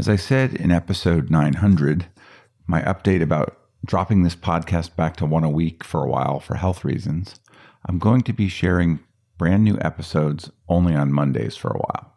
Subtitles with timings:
[0.00, 2.06] As I said in episode 900,
[2.66, 6.54] my update about dropping this podcast back to one a week for a while for
[6.54, 7.38] health reasons,
[7.84, 9.00] I'm going to be sharing
[9.36, 12.14] brand new episodes only on Mondays for a while.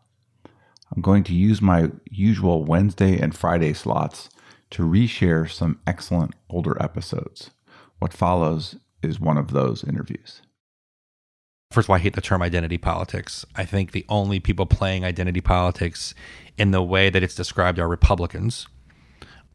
[0.96, 4.29] I'm going to use my usual Wednesday and Friday slots
[4.70, 7.50] to reshare some excellent older episodes.
[8.00, 10.41] What follows is one of those interviews.
[11.74, 13.48] First of all, I hate the term identity politics.
[13.56, 16.14] I think the only people playing identity politics
[16.56, 18.68] in the way that it's described are Republicans.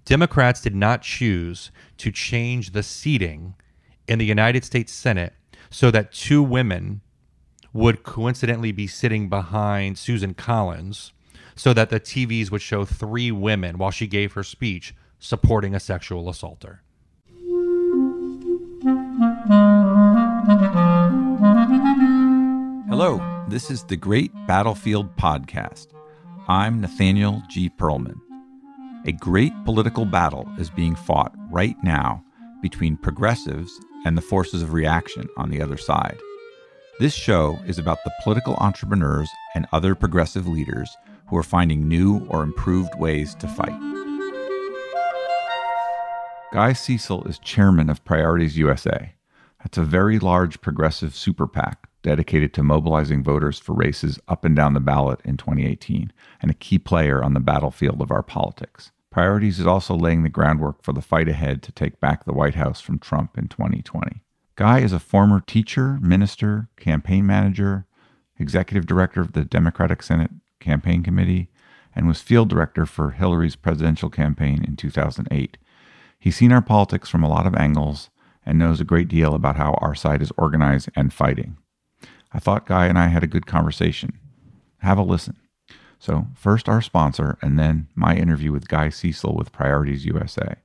[0.04, 3.54] Democrats did not choose to change the seating
[4.08, 5.32] in the United States Senate
[5.70, 7.02] so that two women
[7.72, 11.12] would coincidentally be sitting behind Susan Collins
[11.54, 15.78] so that the TVs would show three women while she gave her speech supporting a
[15.78, 16.82] sexual assaulter.
[22.88, 25.88] Hello, this is the Great Battlefield Podcast.
[26.48, 27.68] I'm Nathaniel G.
[27.68, 28.18] Pearlman.
[29.04, 32.24] A great political battle is being fought right now
[32.62, 36.16] between progressives and the forces of reaction on the other side.
[36.98, 40.88] This show is about the political entrepreneurs and other progressive leaders
[41.26, 43.78] who are finding new or improved ways to fight.
[46.54, 49.12] Guy Cecil is chairman of Priorities USA.
[49.58, 54.56] That's a very large progressive super PAC dedicated to mobilizing voters for races up and
[54.56, 58.92] down the ballot in 2018 and a key player on the battlefield of our politics.
[59.10, 62.54] Priorities is also laying the groundwork for the fight ahead to take back the White
[62.54, 64.22] House from Trump in 2020.
[64.56, 67.84] Guy is a former teacher, minister, campaign manager,
[68.38, 70.30] executive director of the Democratic Senate
[70.60, 71.50] Campaign Committee,
[71.94, 75.58] and was field director for Hillary's presidential campaign in 2008.
[76.18, 78.08] He's seen our politics from a lot of angles
[78.46, 81.58] and knows a great deal about how our side is organized and fighting.
[82.32, 84.18] I thought Guy and I had a good conversation.
[84.78, 85.36] Have a listen.
[85.98, 90.56] So, first our sponsor, and then my interview with Guy Cecil with Priorities USA.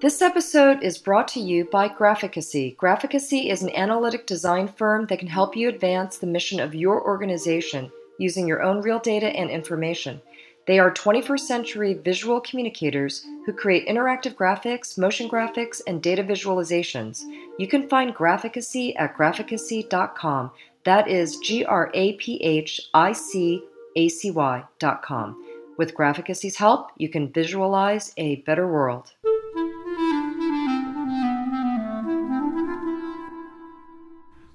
[0.00, 2.76] This episode is brought to you by Graphicacy.
[2.76, 7.02] Graphicacy is an analytic design firm that can help you advance the mission of your
[7.02, 10.20] organization using your own real data and information.
[10.66, 17.22] They are 21st century visual communicators who create interactive graphics, motion graphics, and data visualizations.
[17.58, 20.50] You can find Graphicacy at graphicacy.com.
[20.84, 23.62] That is G R A P H I C
[23.96, 25.44] A C Y.com.
[25.76, 29.12] With Graphicacy's help, you can visualize a better world.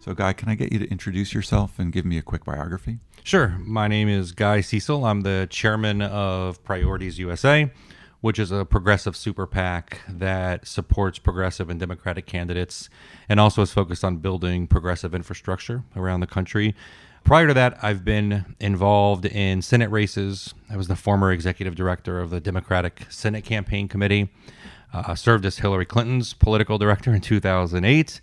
[0.01, 2.99] So, Guy, can I get you to introduce yourself and give me a quick biography?
[3.21, 3.57] Sure.
[3.59, 5.03] My name is Guy Cecil.
[5.03, 7.69] I'm the chairman of Priorities USA,
[8.21, 12.89] which is a progressive super PAC that supports progressive and democratic candidates
[13.27, 16.75] and also is focused on building progressive infrastructure around the country.
[17.25, 20.53] Prior to that, I've been involved in Senate races.
[20.69, 24.29] I was the former executive director of the Democratic Senate Campaign Committee.
[24.93, 28.21] Uh, served as Hillary Clinton's political director in 2008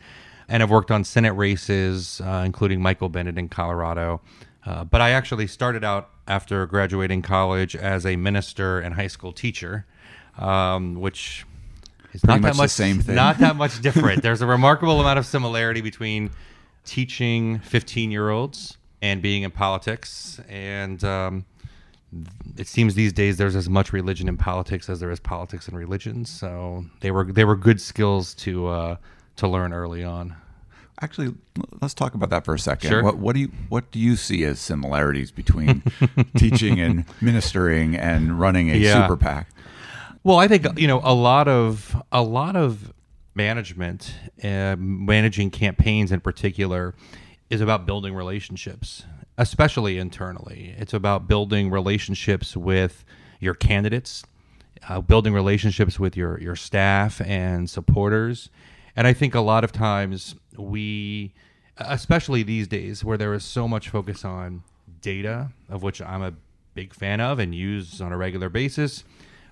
[0.48, 4.20] and I've worked on Senate races, uh, including Michael Bennet in Colorado.
[4.64, 9.32] Uh, but I actually started out after graduating college as a minister and high school
[9.32, 9.86] teacher,
[10.38, 11.46] um, which
[12.12, 13.14] is Pretty not much that the much same thing.
[13.14, 14.22] Not that much different.
[14.22, 16.30] There's a remarkable amount of similarity between
[16.84, 20.40] teaching 15 year olds and being in politics.
[20.48, 21.44] And um,
[22.56, 25.76] it seems these days there's as much religion in politics as there is politics in
[25.76, 26.24] religion.
[26.24, 28.96] So they were they were good skills to uh,
[29.36, 30.34] to learn early on.
[31.00, 31.34] Actually,
[31.82, 32.88] let's talk about that for a second.
[32.88, 33.02] Sure.
[33.02, 35.82] What, what do you what do you see as similarities between
[36.38, 39.02] teaching and ministering and running a Yeah.
[39.02, 39.48] super PAC?
[40.24, 42.92] Well, I think you know a lot of a lot of
[43.34, 46.94] management, uh, managing campaigns in particular,
[47.50, 49.04] is about building relationships,
[49.36, 50.74] especially internally.
[50.78, 53.04] It's about building relationships with
[53.38, 54.24] your candidates,
[54.88, 58.48] uh, building relationships with your your staff and supporters,
[58.96, 61.34] and I think a lot of times we,
[61.76, 64.62] especially these days, where there is so much focus on
[65.02, 66.32] data, of which I'm a
[66.74, 69.04] big fan of and use on a regular basis.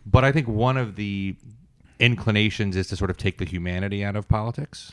[0.07, 1.37] But I think one of the
[1.99, 4.93] inclinations is to sort of take the humanity out of politics,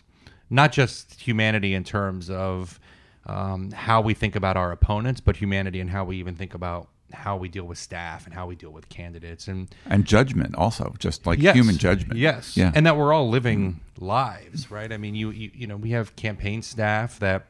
[0.49, 2.79] not just humanity in terms of
[3.25, 6.89] um, how we think about our opponents, but humanity and how we even think about
[7.13, 10.95] how we deal with staff and how we deal with candidates and And judgment also,
[10.99, 11.55] just like Yes.
[11.55, 12.19] human judgment.
[12.19, 12.55] Yes.
[12.57, 12.71] Yeah.
[12.73, 14.91] And that we're all living lives, right?
[14.91, 17.45] I mean, you, you you know, we have campaign staff that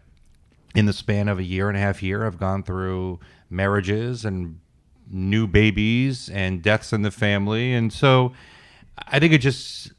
[0.75, 3.19] in the span of a year and a half year have gone through
[3.49, 4.59] marriages and
[5.09, 7.73] new babies and deaths in the family.
[7.73, 8.31] And so
[9.07, 9.91] I think it just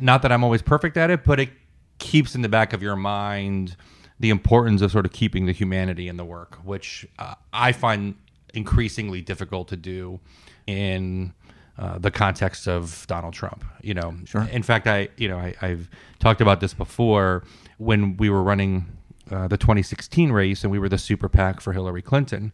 [0.00, 1.50] not that I'm always perfect at it, but it
[1.98, 3.76] keeps in the back of your mind
[4.18, 8.14] the importance of sort of keeping the humanity in the work, which uh, I find
[8.54, 10.20] increasingly difficult to do
[10.66, 11.32] in
[11.78, 13.64] uh, the context of Donald Trump.
[13.82, 14.42] You know, Sure.
[14.50, 15.90] in fact, I you know I, I've
[16.20, 17.44] talked about this before
[17.78, 18.86] when we were running
[19.30, 22.52] uh, the 2016 race and we were the super PAC for Hillary Clinton.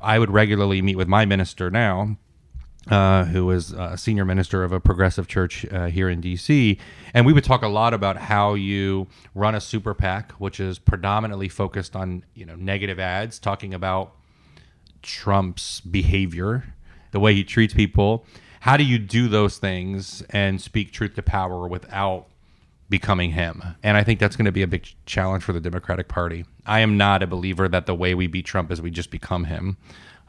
[0.00, 2.16] I would regularly meet with my minister now,
[2.88, 6.78] uh, who is a senior minister of a progressive church uh, here in DC,
[7.14, 10.78] and we would talk a lot about how you run a super PAC, which is
[10.78, 14.14] predominantly focused on you know negative ads, talking about
[15.02, 16.74] Trump's behavior,
[17.10, 18.24] the way he treats people.
[18.60, 22.26] How do you do those things and speak truth to power without
[22.88, 23.62] becoming him?
[23.82, 26.44] And I think that's going to be a big challenge for the Democratic Party.
[26.64, 29.44] I am not a believer that the way we beat Trump is we just become
[29.44, 29.76] him.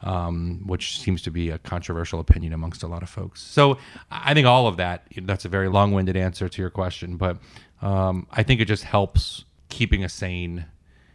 [0.02, 3.40] Um, which seems to be a controversial opinion amongst a lot of folks.
[3.40, 3.78] So
[4.10, 7.38] I think all of that, that's a very long winded answer to your question, but
[7.80, 10.66] um, I think it just helps keeping a sane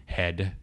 [0.07, 0.53] head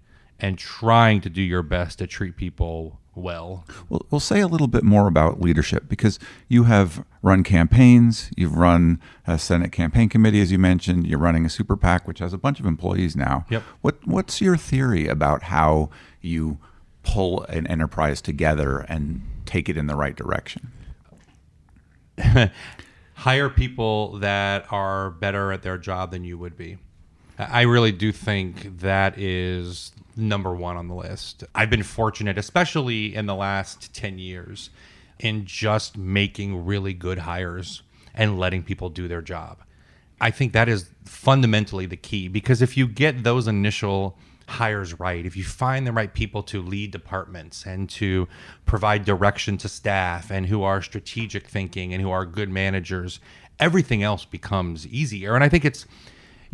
[0.40, 3.64] and trying to do your best to treat people well.
[3.88, 6.18] Well, we'll say a little bit more about leadership because
[6.48, 11.06] you have run campaigns, you've run a Senate campaign committee, as you mentioned.
[11.06, 13.46] You're running a super PAC, which has a bunch of employees now.
[13.50, 13.62] Yep.
[13.80, 15.90] What What's your theory about how
[16.20, 16.58] you
[17.02, 20.72] pull an enterprise together and take it in the right direction?
[23.14, 26.78] Hire people that are better at their job than you would be.
[27.38, 31.44] I really do think that is number one on the list.
[31.54, 34.70] I've been fortunate, especially in the last 10 years,
[35.18, 37.82] in just making really good hires
[38.14, 39.58] and letting people do their job.
[40.20, 44.18] I think that is fundamentally the key because if you get those initial
[44.48, 48.26] hires right, if you find the right people to lead departments and to
[48.64, 53.20] provide direction to staff and who are strategic thinking and who are good managers,
[53.58, 55.34] everything else becomes easier.
[55.34, 55.86] And I think it's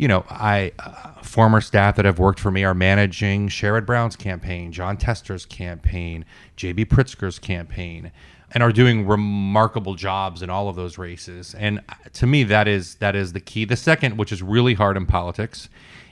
[0.03, 4.17] you know, I uh, former staff that have worked for me are managing Sherrod Brown's
[4.17, 6.25] campaign, Jon Tester's campaign,
[6.57, 8.11] JB Pritzker's campaign,
[8.51, 11.55] and are doing remarkable jobs in all of those races.
[11.55, 13.63] And uh, to me, that is that is the key.
[13.63, 15.69] The second, which is really hard in politics,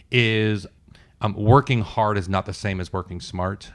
[0.09, 0.65] is
[1.19, 3.73] um, working hard is not the same as working smart,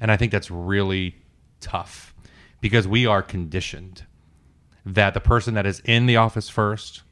[0.00, 1.16] and I think that's really
[1.58, 2.14] tough
[2.60, 4.04] because we are conditioned
[4.84, 7.02] that the person that is in the office first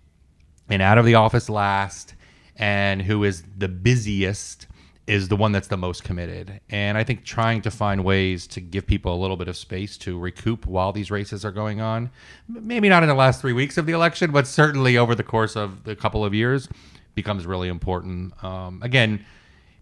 [0.69, 2.14] and out of the office last
[2.57, 4.67] and who is the busiest
[5.07, 6.61] is the one that's the most committed.
[6.71, 9.99] And I think trying to find ways to give people a little bit of space
[9.99, 12.11] to recoup while these races are going on,
[12.49, 15.57] maybe not in the last three weeks of the election, but certainly over the course
[15.57, 16.69] of the couple of years,
[17.15, 18.43] becomes really important.
[18.43, 19.25] Um, again,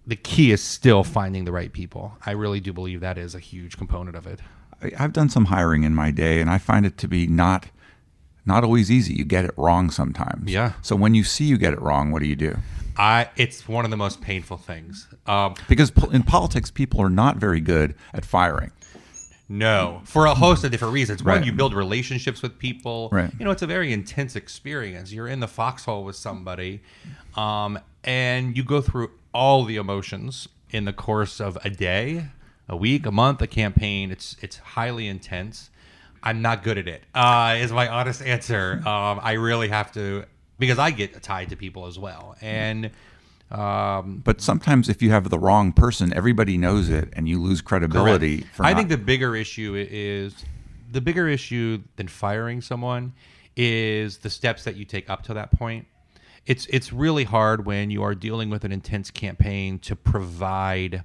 [0.07, 2.17] the key is still finding the right people.
[2.27, 4.41] I really do believe that is a huge component of it.
[4.99, 7.67] I've done some hiring in my day, and I find it to be not
[8.45, 9.15] not always easy.
[9.15, 10.51] You get it wrong sometimes.
[10.51, 10.73] Yeah.
[10.83, 12.57] So when you see you get it wrong, what do you do?
[12.97, 15.09] I it's one of the most painful things.
[15.27, 18.71] Um, Because po- in politics, people are not very good at firing.
[19.49, 21.23] No, for a host of different reasons.
[21.23, 21.45] One, Right.
[21.45, 23.11] you build relationships with people.
[23.13, 23.31] Right.
[23.39, 25.13] You know, it's a very intense experience.
[25.13, 26.81] You're in the foxhole with somebody,
[27.37, 32.29] um, and you go through all the emotions in the course of a day,
[32.69, 34.11] a week, a month, a campaign.
[34.11, 35.69] It's it's highly intense.
[36.23, 37.03] I'm not good at it.
[37.15, 38.81] Uh, is my honest answer.
[38.87, 40.25] Um, I really have to
[40.59, 42.91] because I get tied to people as well, and
[43.53, 47.61] um, But sometimes, if you have the wrong person, everybody knows it, and you lose
[47.61, 48.47] credibility.
[48.59, 50.35] I not- think the bigger issue is
[50.91, 53.13] the bigger issue than firing someone
[53.57, 55.87] is the steps that you take up to that point.
[56.47, 61.05] It's it's really hard when you are dealing with an intense campaign to provide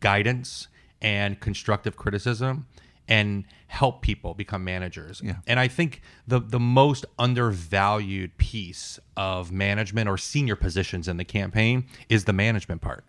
[0.00, 0.68] guidance
[1.02, 2.66] and constructive criticism
[3.10, 5.20] and help people become managers.
[5.22, 5.36] Yeah.
[5.46, 11.24] And I think the the most undervalued piece of management or senior positions in the
[11.24, 13.04] campaign is the management part.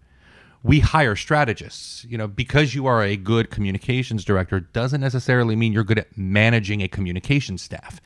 [0.64, 2.06] We hire strategists.
[2.10, 6.18] You know, because you are a good communications director doesn't necessarily mean you're good at
[6.18, 8.02] managing a communication staff.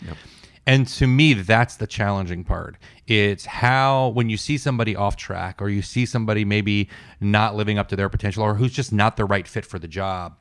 [0.67, 2.77] And to me, that's the challenging part.
[3.05, 6.89] It's how, when you see somebody off track or you see somebody maybe
[7.21, 9.87] not living up to their potential or who's just not the right fit for the
[9.87, 10.37] job,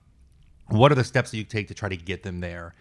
[0.68, 2.75] what are the steps that you take to try to get them there?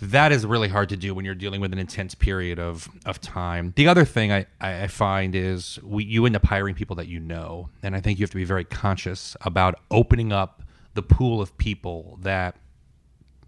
[0.00, 3.20] That is really hard to do when you're dealing with an intense period of, of
[3.20, 3.72] time.
[3.74, 7.18] The other thing I, I find is we, you end up hiring people that you
[7.18, 7.68] know.
[7.82, 10.62] And I think you have to be very conscious about opening up
[10.94, 12.56] the pool of people that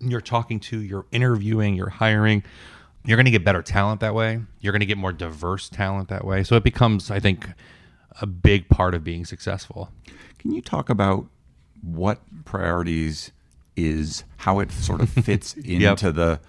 [0.00, 2.42] you're talking to, you're interviewing, you're hiring,
[3.04, 4.40] you're going to get better talent that way.
[4.60, 6.42] You're going to get more diverse talent that way.
[6.42, 7.48] So it becomes, I think,
[8.20, 9.90] a big part of being successful.
[10.38, 11.26] Can you talk about
[11.82, 13.30] what priorities
[13.76, 16.40] is, how it sort of fits into the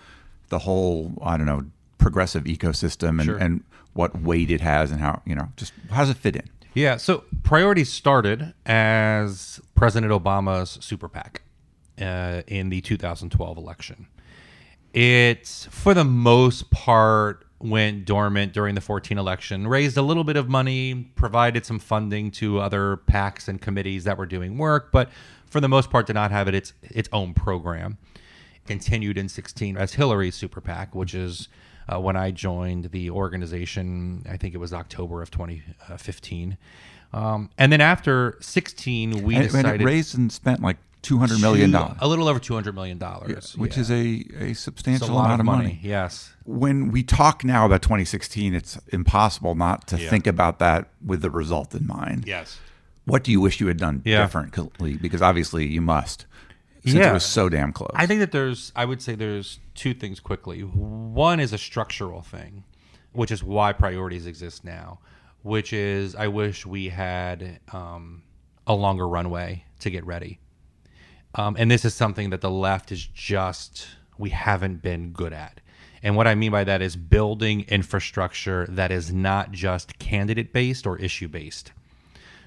[0.50, 1.66] the whole I don't know
[1.98, 3.38] progressive ecosystem, and, Sure.
[3.38, 6.50] and what weight it has, and how you know just how does it fit in?
[6.74, 11.42] Yeah, so Priorities started as President Obama's super PAC
[12.02, 14.08] uh, in the 2012 election.
[14.94, 20.38] It, for the most part, went dormant during the 14 election, raised a little bit
[20.38, 25.10] of money, provided some funding to other PACs and committees that were doing work, but
[25.46, 27.98] for the most part, did not have it its its own program.
[28.66, 31.50] Continued in 16 as Hillary's super PAC, which is
[31.92, 34.24] uh, when I joined the organization.
[34.30, 36.58] I think it was October of 2015.
[37.14, 41.18] Um, and then after 16, we And, decided and it raised and spent like two
[41.18, 43.82] hundred million two- dollars, a little over 200 million dollars, which yeah.
[43.82, 45.64] is a, a substantial a lot amount of money.
[45.64, 45.80] money.
[45.84, 46.34] Yes.
[46.46, 50.10] When we talk now about 2016, it's impossible not to Yeah.
[50.10, 52.26] think about that with the result in mind.
[52.28, 52.60] Yes.
[53.06, 54.22] What do you wish you had done Yeah.
[54.22, 54.96] differently?
[54.96, 56.26] Because obviously you must,
[56.86, 57.92] since it was so damn close.
[57.96, 60.62] I think that there's, I would say there's two things quickly.
[60.62, 62.64] One is a structural thing,
[63.12, 65.00] which is why priorities exist now,
[65.42, 68.22] which is I wish we had um,
[68.68, 70.40] a longer runway to get ready.
[71.36, 75.62] Um, and this is something that the left is just, we haven't been good at.
[76.04, 80.88] And what I mean by that is building infrastructure that is not just candidate based
[80.88, 81.72] or issue based.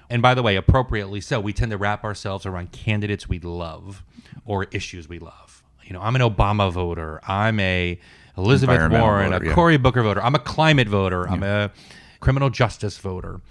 [0.09, 4.03] And by the way, appropriately so, we tend to wrap ourselves around candidates we love
[4.45, 5.63] or issues we love.
[5.83, 7.21] You know, I'm an Obama voter.
[7.27, 7.99] I'm a
[8.37, 9.53] Elizabeth Warren, voter, a yeah.
[9.53, 10.21] Cory Booker voter.
[10.21, 11.27] I'm a climate voter.
[11.27, 11.71] I'm a
[12.19, 13.41] criminal justice voter.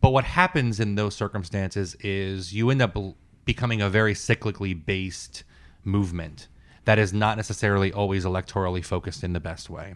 [0.00, 2.96] But what happens in those circumstances is you end up
[3.44, 5.44] becoming a very cyclically based
[5.84, 6.48] movement
[6.84, 9.94] that is not necessarily always electorally focused in the best way.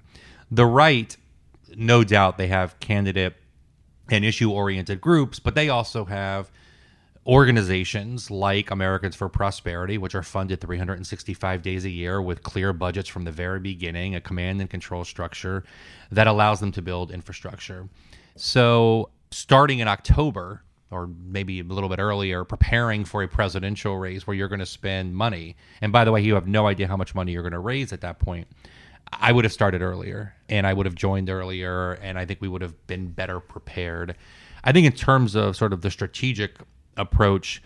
[0.50, 1.16] The right,
[1.76, 3.34] no doubt, they have candidate
[4.10, 6.50] and issue oriented groups, but they also have
[7.26, 13.08] organizations like Americans for Prosperity, which are funded 365 days a year with clear budgets
[13.08, 15.62] from the very beginning, a command and control structure
[16.10, 17.86] that allows them to build infrastructure.
[18.36, 24.26] So, starting in October, or maybe a little bit earlier, preparing for a presidential race
[24.26, 25.56] where you're going to spend money.
[25.80, 27.92] And by the way, you have no idea how much money you're going to raise
[27.92, 28.48] at that point.
[29.12, 32.48] I would have started earlier and I would have joined earlier and I think we
[32.48, 34.16] would have been better prepared.
[34.64, 36.58] I think in terms of sort of the strategic
[36.96, 37.62] approach,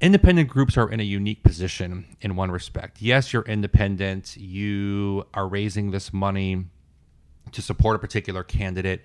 [0.00, 3.00] independent groups are in a unique position in one respect.
[3.00, 6.64] Yes, you're independent, you are raising this money
[7.52, 9.02] to support a particular candidate,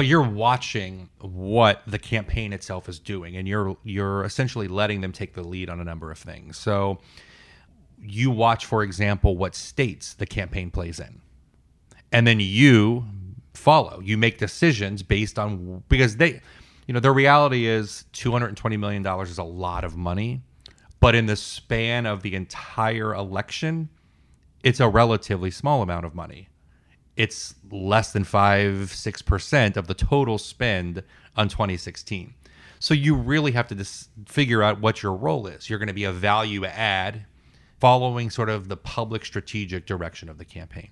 [0.00, 5.12] but you're watching what the campaign itself is doing and you're you're essentially letting them
[5.12, 6.56] take the lead on a number of things.
[6.56, 7.00] So
[8.00, 11.20] you watch, for example, what states the campaign plays in.
[12.12, 13.04] And then you
[13.52, 14.00] follow.
[14.00, 16.40] You make decisions based on because they
[16.86, 20.40] you know, the reality is $220 million is a lot of money,
[21.00, 23.90] but in the span of the entire election,
[24.64, 26.48] it's a relatively small amount of money.
[27.22, 31.02] It's less than five, six percent of the total spend
[31.36, 32.34] on 2016.
[32.78, 35.68] So you really have to dis- figure out what your role is.
[35.68, 37.26] You're going to be a value add,
[37.78, 40.90] following sort of the public strategic direction of the campaign.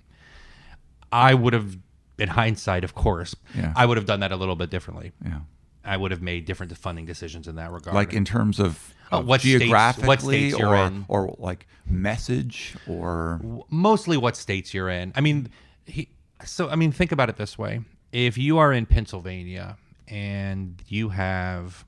[1.11, 1.77] I would have,
[2.19, 3.73] in hindsight, of course, Yeah.
[3.75, 5.11] I would have done that a little bit differently.
[5.25, 5.39] yeah.
[5.83, 7.95] I would have made different funding decisions in that regard.
[7.95, 11.05] Like in terms of, Uh, what states- what geographically states you're or, in.
[11.07, 15.11] or like message or mostly what states you're in.
[15.15, 15.49] I mean,
[15.87, 16.09] he,
[16.45, 17.81] so I mean, think about it this way:
[18.11, 19.77] if you are in Pennsylvania
[20.07, 21.85] and you have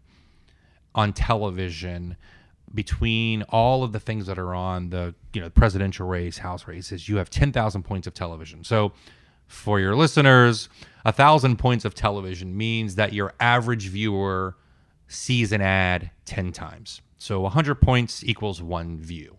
[0.94, 2.18] on television
[2.74, 7.08] between all of the things that are on the you know presidential race, House races,
[7.10, 8.64] you have ten thousand points of television.
[8.64, 8.94] So,
[9.48, 10.70] for your listeners,
[11.06, 14.56] a thousand points of television means that your average viewer
[15.08, 17.02] sees an ad 10 times.
[17.18, 19.36] So 100 points equals one view.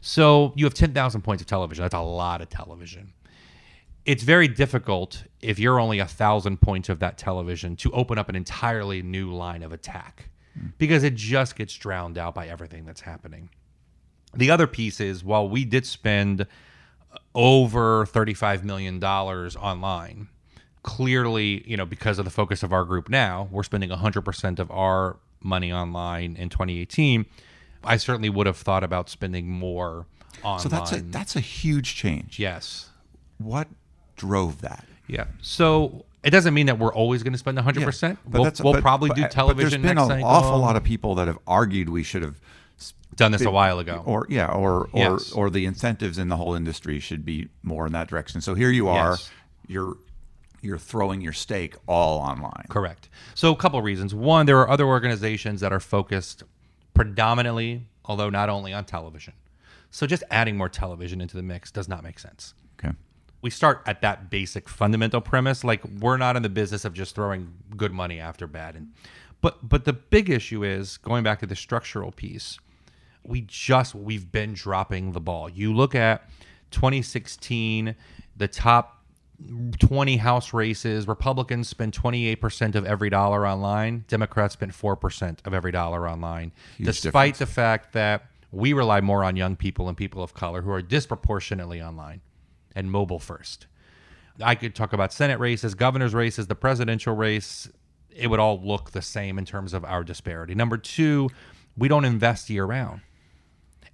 [0.00, 1.82] So you have 10,000 points of television.
[1.82, 3.12] That's a lot of television.
[4.06, 8.28] It's very difficult if you're only a thousand points of that television to open up
[8.28, 10.30] an entirely new line of attack
[10.78, 13.50] because it just gets drowned out by everything that's happening.
[14.34, 16.46] The other piece is while we did spend
[17.34, 20.28] over $35 million online,
[20.82, 24.70] clearly, you know, because of the focus of our group now, we're spending 100% of
[24.70, 27.26] our money online in 2018.
[27.84, 30.06] I certainly would have thought about spending more
[30.42, 30.60] online.
[30.60, 32.38] so that's a that's a huge change.
[32.38, 32.90] yes.
[33.38, 33.68] What
[34.16, 34.84] drove that?
[35.06, 35.26] Yeah.
[35.40, 38.18] So it doesn't mean that we're always going to spend 100%.
[38.24, 40.20] but we'll that's- we'll but- probably but- do eh, but television there's been next an
[40.20, 40.28] cycle.
[40.28, 42.40] awful lot of people that have argued we should have
[43.14, 44.02] done this a while ago.
[44.04, 45.32] or yeah or or Yes.
[45.32, 48.70] or the incentives in the whole industry should be more in that direction so here
[48.70, 49.30] you are Yes.
[49.66, 49.96] you're
[50.60, 53.08] you're throwing your stake all online Correct.
[53.34, 54.12] So a couple of reasons.
[54.14, 56.42] One, there are other organizations that are focused
[56.94, 59.34] predominantly, although not only on television.
[59.90, 62.54] So just adding more television into the mix does not make sense.
[63.46, 65.62] We start at that basic fundamental premise.
[65.62, 68.74] Like we're not in the business of just throwing good money after bad.
[68.74, 68.92] And
[69.40, 72.58] but but the big issue is going back to the structural piece.
[73.22, 75.48] We just we've been dropping the ball.
[75.48, 76.28] You look at
[76.72, 77.94] 2016,
[78.36, 79.04] the top
[79.78, 84.06] 20 House races, Republicans spend 28% of every dollar online.
[84.08, 87.38] Democrats spend 4% of every dollar online, Huge despite difference.
[87.38, 90.82] the fact that we rely more on young people and people of color who are
[90.82, 92.22] disproportionately online
[92.76, 93.66] and mobile first.
[94.40, 97.68] I could talk about Senate races, governor's races, the presidential race.
[98.10, 100.54] It would all look the same in terms of our disparity.
[100.54, 101.30] Number two,
[101.76, 103.00] we don't invest year round.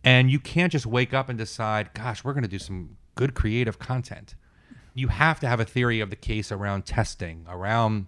[0.04, 3.34] And you can't just wake up and decide, gosh, we're going to do some good
[3.34, 4.34] creative content.
[4.94, 8.06] You have to have a theory of the case around testing, around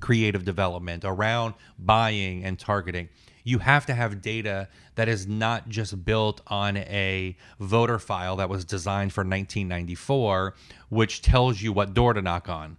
[0.00, 3.08] creative development, around buying and targeting.
[3.44, 8.48] You have to have data that is not just built on a voter file that
[8.48, 10.54] was designed for 1994,
[10.88, 12.76] which tells you what door to knock on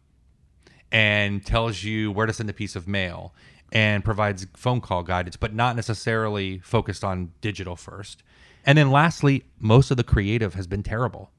[0.91, 3.33] and tells you where to send a piece of mail
[3.71, 8.21] and provides phone call guidance, but not necessarily focused on digital first.
[8.65, 11.31] And then lastly, most of the creative has been terrible.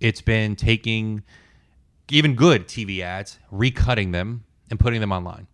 [0.00, 1.22] It's been taking
[2.10, 5.46] even good TV ads, recutting them and putting them online.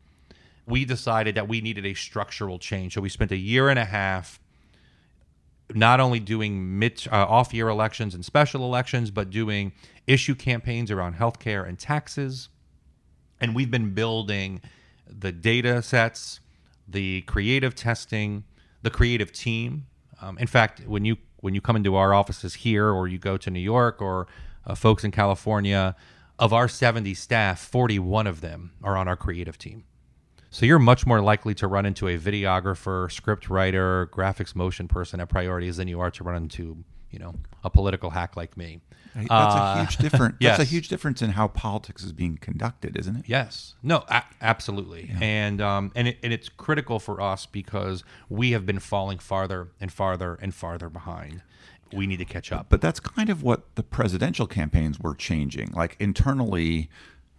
[0.64, 2.94] We decided that we needed a structural change.
[2.94, 4.38] So we spent a year and a half
[5.74, 9.72] not only doing mid uh, off year elections and special elections, but doing
[10.06, 12.48] issue campaigns around healthcare and taxes.
[13.40, 14.60] And we've been building
[15.06, 16.38] the data sets,
[16.86, 18.44] the creative testing,
[18.82, 19.86] the creative team.
[20.22, 23.36] Um, in fact, when you when you come into our offices here, or you go
[23.36, 24.28] to New York, or
[24.64, 25.96] uh, folks in California,
[26.38, 29.84] of our 70 staff, 41 of them are on our creative team.
[30.50, 35.20] So you're much more likely to run into a videographer, script writer, graphics motion person
[35.20, 38.80] at priorities than you are to run into, you know, a political hack like me.
[39.14, 40.36] That's Uh, a huge difference.
[40.40, 40.56] yes.
[40.56, 43.24] That's a huge difference in how politics is being conducted, isn't it?
[43.26, 43.74] Yes.
[43.82, 44.04] No.
[44.08, 45.10] A- absolutely.
[45.20, 49.68] And um, and it, and it's critical for us because we have been falling farther
[49.80, 51.42] and farther and farther behind.
[51.92, 52.66] We need to catch up.
[52.68, 55.72] But that's kind of what the presidential campaigns were changing.
[55.72, 56.90] Like internally,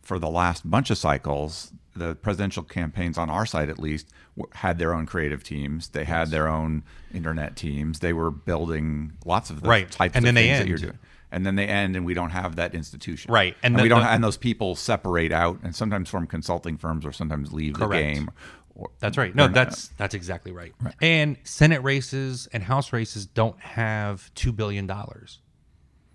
[0.02, 4.08] for the last bunch of cycles, the presidential campaigns on our side, at least,
[4.54, 5.89] had their own creative teams.
[5.89, 8.00] They had their own internet teams.
[8.00, 9.89] They were building lots of the Right.
[9.89, 11.00] types And of then they things that you're doing.
[11.32, 13.32] And then they end, and we don't have that institution.
[13.32, 13.56] Right.
[13.62, 14.02] And, And we don't.
[14.02, 17.88] the- and those people separate out, and sometimes form consulting firms, or sometimes leave the
[17.88, 18.32] game.
[18.76, 19.36] Or, That's right.
[19.36, 20.74] No, they're not- that's that's exactly right.
[21.02, 25.39] And Senate races and House races don't have two billion dollars.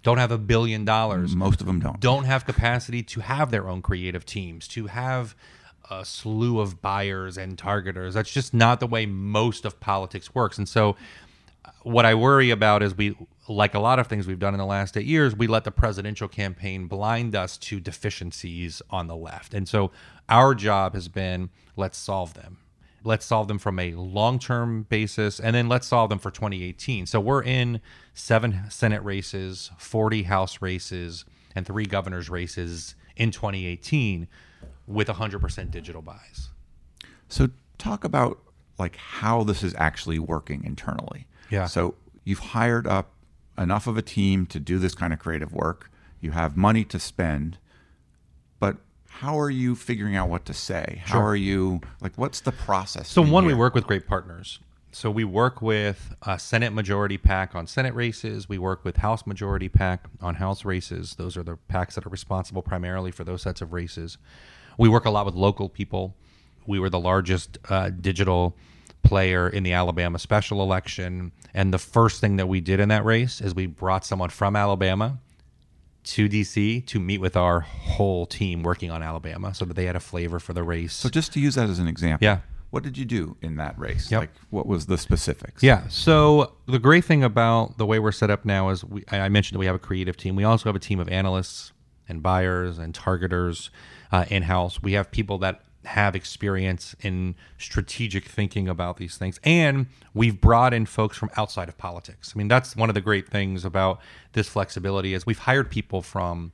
[0.03, 1.35] Don't have a billion dollars.
[1.37, 2.01] most of them don't.
[2.01, 5.35] Don't have capacity to have their own creative teams, to have
[5.91, 8.15] a slew of buyers and targeters.
[8.15, 10.59] That's just not the way most of politics works.
[10.59, 10.97] And so
[11.65, 13.15] uh, what I worry about is we
[13.49, 15.71] like a lot of things we've done in the last 8 years, we let the
[15.71, 19.53] presidential campaign blind us to deficiencies on the left.
[19.53, 19.91] And so
[20.29, 22.59] our job has been let's solve them.
[23.03, 27.05] Let's solve them from a long-term basis and then let's solve them for 2018.
[27.05, 27.83] So we're in
[28.15, 34.27] 7 Senate races, 40 House races, and 3 governors races in 2018
[34.87, 36.49] with 100% digital buys.
[37.29, 38.39] So talk about
[38.79, 41.27] like how this is actually working internally.
[41.51, 41.67] Yeah.
[41.67, 43.14] So you've hired up
[43.59, 45.91] enough of a team to do this kind of creative work.
[46.21, 47.59] You have money to spend,
[48.59, 48.77] but
[49.09, 51.03] how are you figuring out what to say?
[51.05, 51.23] How Sure.
[51.25, 53.09] are you like what's the process?
[53.09, 54.59] So one, we work with great partners.
[54.91, 58.49] So we work with a Senate Majority PAC on Senate races.
[58.49, 61.17] We work with House Majority PAC on House races.
[61.17, 64.19] Those are the PACs that are responsible primarily for those sets of races.
[64.79, 66.15] We work a lot with local people.
[66.67, 68.57] We were the largest uh, digital
[69.05, 73.05] player in the Alabama special election, and the first thing that we did in that
[73.05, 75.19] race is we brought someone from Alabama
[76.05, 79.97] to DC to meet with our whole team working on Alabama, so that they had
[79.97, 80.93] a flavor for the race.
[80.93, 82.25] So just to use that as an example.
[82.25, 82.41] Yeah.
[82.71, 84.11] What did you do in that race?
[84.11, 84.21] Yep.
[84.21, 85.63] Like what was the specifics?
[85.63, 85.87] Yeah.
[85.89, 89.55] So the great thing about the way we're set up now is we, I mentioned
[89.55, 90.35] that we have a creative team.
[90.35, 91.73] We also have a team of analysts
[92.09, 93.71] and buyers and targeters
[94.11, 94.83] uh, in house.
[94.83, 100.75] We have people that have experience in strategic thinking about these things, and we've brought
[100.75, 102.33] in folks from outside of politics.
[102.35, 104.01] I mean, that's one of the great things about
[104.33, 106.53] this flexibility is we've hired people from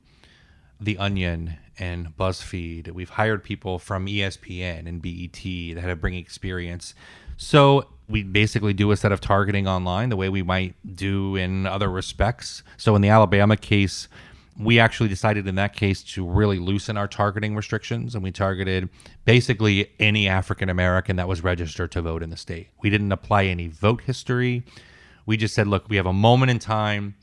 [0.79, 2.91] the Onion and BuzzFeed.
[2.91, 6.95] We've hired people from ESPN and BET that have bring experience.
[7.37, 11.65] So we basically do a set of targeting online the way we might do in
[11.65, 12.63] other respects.
[12.77, 14.07] So in the Alabama case,
[14.63, 18.89] we actually decided in that case to really loosen our targeting restrictions and we targeted
[19.25, 22.67] basically any African American that was registered to vote in the state.
[22.81, 24.63] We didn't apply any vote history.
[25.25, 27.15] We just said, look, we have a moment in time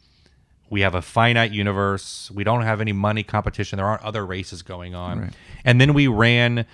[0.70, 2.31] We have a finite universe.
[2.31, 3.79] We don't have any money competition.
[3.79, 5.20] There aren't other races going on.
[5.20, 5.33] Right.
[5.64, 6.66] And then we ran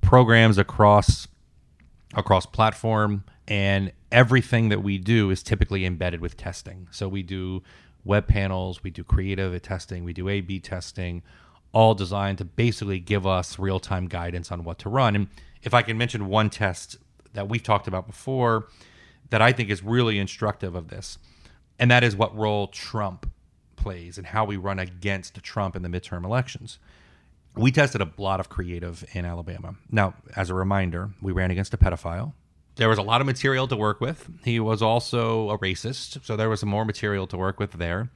[0.00, 1.28] programs across
[2.14, 6.86] across platform and everything that we do is typically embedded with testing.
[6.90, 7.62] So we do
[8.04, 11.22] web panels, we do creative testing, we do A B testing,
[11.72, 15.16] all designed to basically give us real time guidance on what to run.
[15.16, 15.28] And
[15.62, 16.96] if I can mention one test
[17.32, 18.68] that we've talked about before
[19.30, 21.18] that I think is really instructive of this,
[21.78, 23.30] and that is what role Trump
[23.76, 26.78] plays and how we run against Trump in the midterm elections.
[27.56, 29.74] We tested a lot of creative in Alabama.
[29.90, 32.34] Now, as a reminder, we ran against a pedophile.
[32.76, 34.30] There was a lot of material to work with.
[34.44, 38.10] He was also a racist, so there was more material to work with there.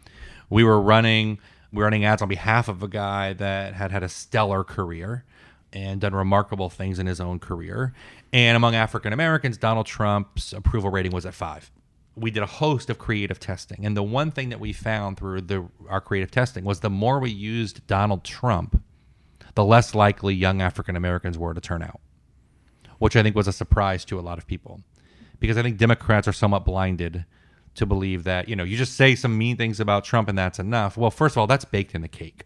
[0.48, 1.38] We were running
[1.72, 5.24] we were running ads on behalf of a guy that had had a stellar career
[5.72, 7.92] and done remarkable things in his own career.
[8.32, 11.70] And among African Americans, Donald Trump's approval rating was at five.
[12.14, 15.42] We did a host of creative testing, and the one thing that we found through
[15.42, 18.82] the, our creative testing was the more we used Donald Trump,
[19.54, 22.00] the less likely young African Americans were to turn out,
[22.98, 24.80] which I think was a surprise to a lot of people.
[25.38, 27.24] Because I think Democrats are somewhat blinded
[27.74, 30.58] to believe that, you know, you just say some mean things about Trump and that's
[30.58, 30.96] enough.
[30.96, 32.44] Well, first of all, that's baked in the cake.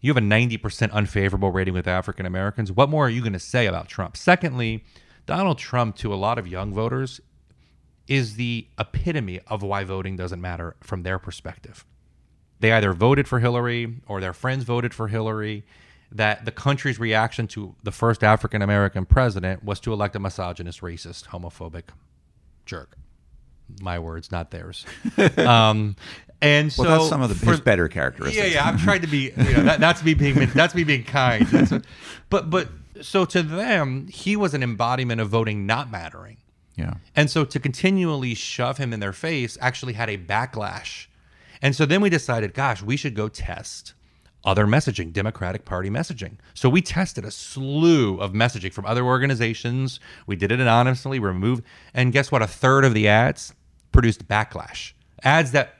[0.00, 2.72] You have a 90% unfavorable rating with African Americans.
[2.72, 4.16] What more are you going to say about Trump?
[4.16, 4.84] Secondly,
[5.26, 7.20] Donald Trump, to a lot of young voters,
[8.08, 11.84] is the epitome of why voting doesn't matter from their perspective
[12.62, 15.64] they either voted for Hillary or their friends voted for Hillary.
[16.14, 20.80] That the country's reaction to the first African American president was to elect a misogynist,
[20.82, 21.84] racist, homophobic
[22.66, 22.96] jerk.
[23.80, 24.84] My words, not theirs.
[25.38, 25.96] um,
[26.42, 28.36] and so that's some of the, for- his better characteristics.
[28.46, 28.68] yeah, yeah.
[28.68, 29.32] I'm trying to be.
[29.36, 30.34] You know, that, that's me being.
[30.54, 31.46] That's me being kind.
[31.46, 31.84] That's what-
[32.28, 32.68] but but
[33.00, 36.36] so to them, he was an embodiment of voting not mattering.
[36.76, 36.94] Yeah.
[37.16, 41.06] And so to continually shove him in their face actually had a backlash.
[41.60, 43.94] And so then we decided, gosh, we should go test
[44.44, 46.36] other messaging, Democratic Party messaging.
[46.54, 50.00] So we tested a slew of messaging from other organizations.
[50.26, 52.42] We did it anonymously, removed, and guess what?
[52.42, 53.54] A third of the ads
[53.92, 54.92] produced backlash.
[55.22, 55.74] Ads that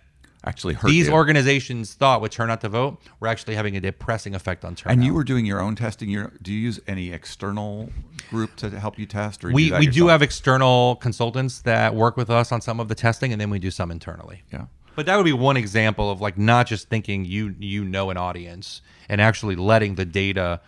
[0.44, 1.12] Actually hurt these you.
[1.12, 4.94] organizations thought would turn out to vote were actually having a depressing effect on turnout.
[4.94, 6.08] and you were doing your own testing.
[6.08, 7.90] You're, do you use any external
[8.28, 9.44] group to help you test?
[9.44, 12.80] Or you we, that we do have external consultants that work with us on some
[12.80, 14.42] of the testing, and then we do some internally.
[14.52, 14.66] Yeah.
[14.94, 18.16] But that would be one example of like not just thinking you you know an
[18.16, 20.60] audience and actually letting the data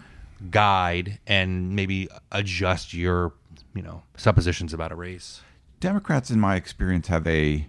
[0.51, 3.33] guide and maybe adjust your
[3.75, 5.41] you know suppositions about a race.
[5.81, 7.67] Democrats, in my experience, have a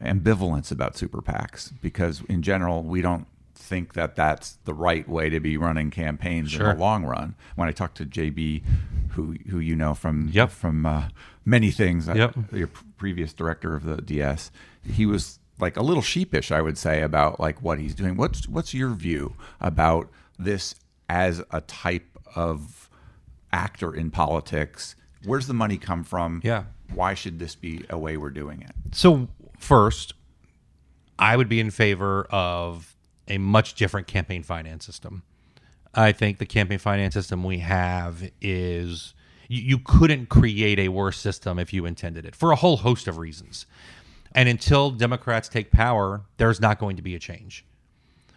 [0.00, 5.28] ambivalence about super PACs because, in general, we don't think that that's the right way
[5.28, 6.70] to be running campaigns Sure.
[6.70, 7.34] in the long run.
[7.56, 8.62] When I talked to JB,
[9.10, 10.50] who who you know from Yep.
[10.50, 11.08] from uh,
[11.44, 12.52] many things, uh, Yep.
[12.52, 14.52] your previous director of the DS,
[14.88, 18.16] he was like a little sheepish, I would say, about like what he's doing.
[18.16, 20.74] What's what's your view about this
[21.08, 22.88] as a type of
[23.52, 24.94] actor in politics?
[25.24, 26.40] Where's the money come from?
[26.44, 26.64] Yeah.
[26.94, 28.70] Why should this be a way we're doing it?
[28.92, 30.14] So first,
[31.18, 32.94] I would be in favor of
[33.26, 35.22] a much different campaign finance system.
[35.94, 39.14] I think the campaign finance system we have is
[39.48, 43.08] you, you couldn't create a worse system if you intended it for a whole host
[43.08, 43.66] of reasons.
[44.32, 47.64] And until Democrats take power, there's not going to be a change.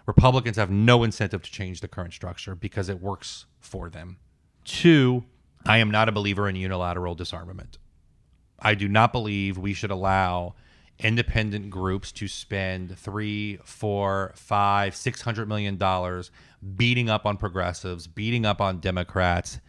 [0.08, 4.17] Republicans have no incentive to change the current structure because it works for them.
[4.65, 5.25] Two,
[5.65, 7.77] I am not a believer in unilateral disarmament.
[8.60, 10.56] I do not believe we should allow
[10.99, 16.32] independent groups to spend three, four, five, six hundred million dollars
[16.75, 19.60] beating up on progressives, beating up on Democrats,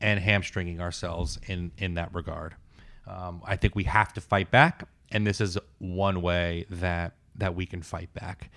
[0.00, 2.54] and hamstringing ourselves in in that regard.
[3.06, 7.54] Um, I think we have to fight back, and this is one way that that
[7.54, 8.50] we can fight back,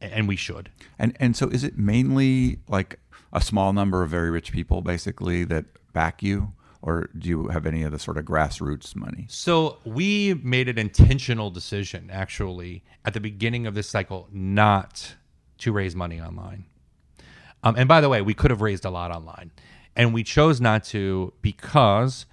[0.00, 0.70] and we should.
[0.98, 2.98] And and so is it mainly like
[3.32, 6.52] a small number of very rich people basically that back you
[6.86, 9.26] or do you have any of the sort of grassroots money?
[9.28, 15.16] So we made an intentional decision, actually, at the beginning of this cycle, not
[15.58, 16.64] to raise money online.
[17.64, 19.50] Um, and by the way, we could have raised a lot online,
[19.96, 22.26] and we chose not to because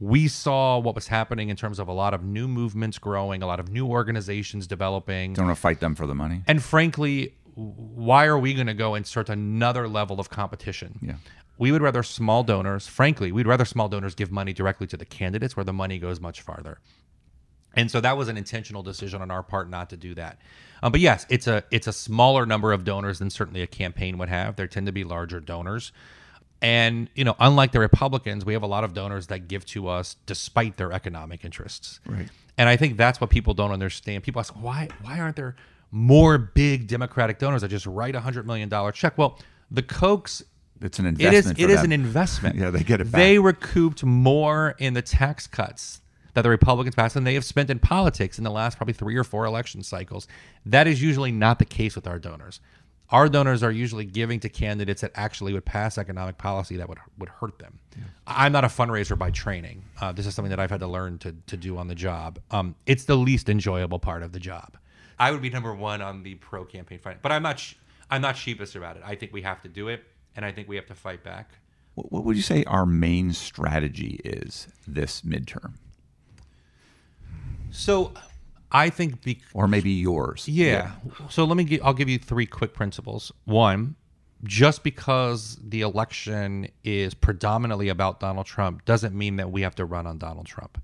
[0.00, 3.46] we saw what was happening in terms of a lot of new movements growing, a
[3.46, 6.42] lot of new organizations developing, Don't want to fight them for the money.
[6.46, 10.98] and frankly, why are we going to go and start another level of competition?
[11.02, 11.14] Yeah.
[11.58, 15.04] We would rather small donors, frankly, we'd rather small donors give money directly to the
[15.04, 16.78] candidates where the money goes much farther.
[17.74, 20.38] And so that was an intentional decision on our part not to do that.
[20.82, 24.18] Um, but yes, it's a it's a smaller number of donors than certainly a campaign
[24.18, 24.54] would have.
[24.56, 25.92] There tend to be larger donors.
[26.60, 29.88] And you know, unlike the Republicans, we have a lot of donors that give to
[29.88, 32.00] us despite their economic interests.
[32.06, 32.28] Right.
[32.56, 34.24] And I think that's what people don't understand.
[34.24, 35.54] People ask why why aren't there
[35.90, 39.16] more big Democratic donors that just write a hundred million dollar check.
[39.16, 39.38] Well,
[39.70, 40.42] the Kochs
[40.80, 41.46] It's an investment.
[41.46, 42.56] is for it is an investment.
[42.58, 43.18] Yeah, they get it back.
[43.18, 46.00] They recouped more in the tax cuts
[46.34, 49.16] that the Republicans passed than they have spent in politics in the last probably three
[49.16, 50.28] or four election cycles.
[50.66, 52.60] That is usually not the case with our donors.
[53.10, 56.98] Our donors are usually giving to candidates that actually would pass economic policy that would
[57.18, 57.78] would hurt them.
[58.26, 59.82] I'm not a fundraiser by training.
[60.00, 62.38] Uh, this is something that I've had to learn to to do on the job.
[62.50, 64.76] Um, it's the least enjoyable part of the job.
[65.18, 67.58] I would be number one on the pro campaign fight, but I'm not.
[67.58, 67.74] Sh-
[68.10, 69.02] I'm not sheepish about it.
[69.04, 70.04] I think we have to do it,
[70.36, 71.50] and I think we have to fight back.
[71.94, 75.72] What what would you say our main strategy is this midterm,
[77.70, 78.12] So,
[78.70, 80.46] I think be- or maybe yours?
[80.48, 80.92] Yeah.
[81.30, 83.32] So let me I'll give you three quick principles.
[83.44, 83.96] One,
[84.44, 89.84] just because the election is predominantly about Donald Trump doesn't mean that we have to
[89.84, 90.80] run on Donald Trump.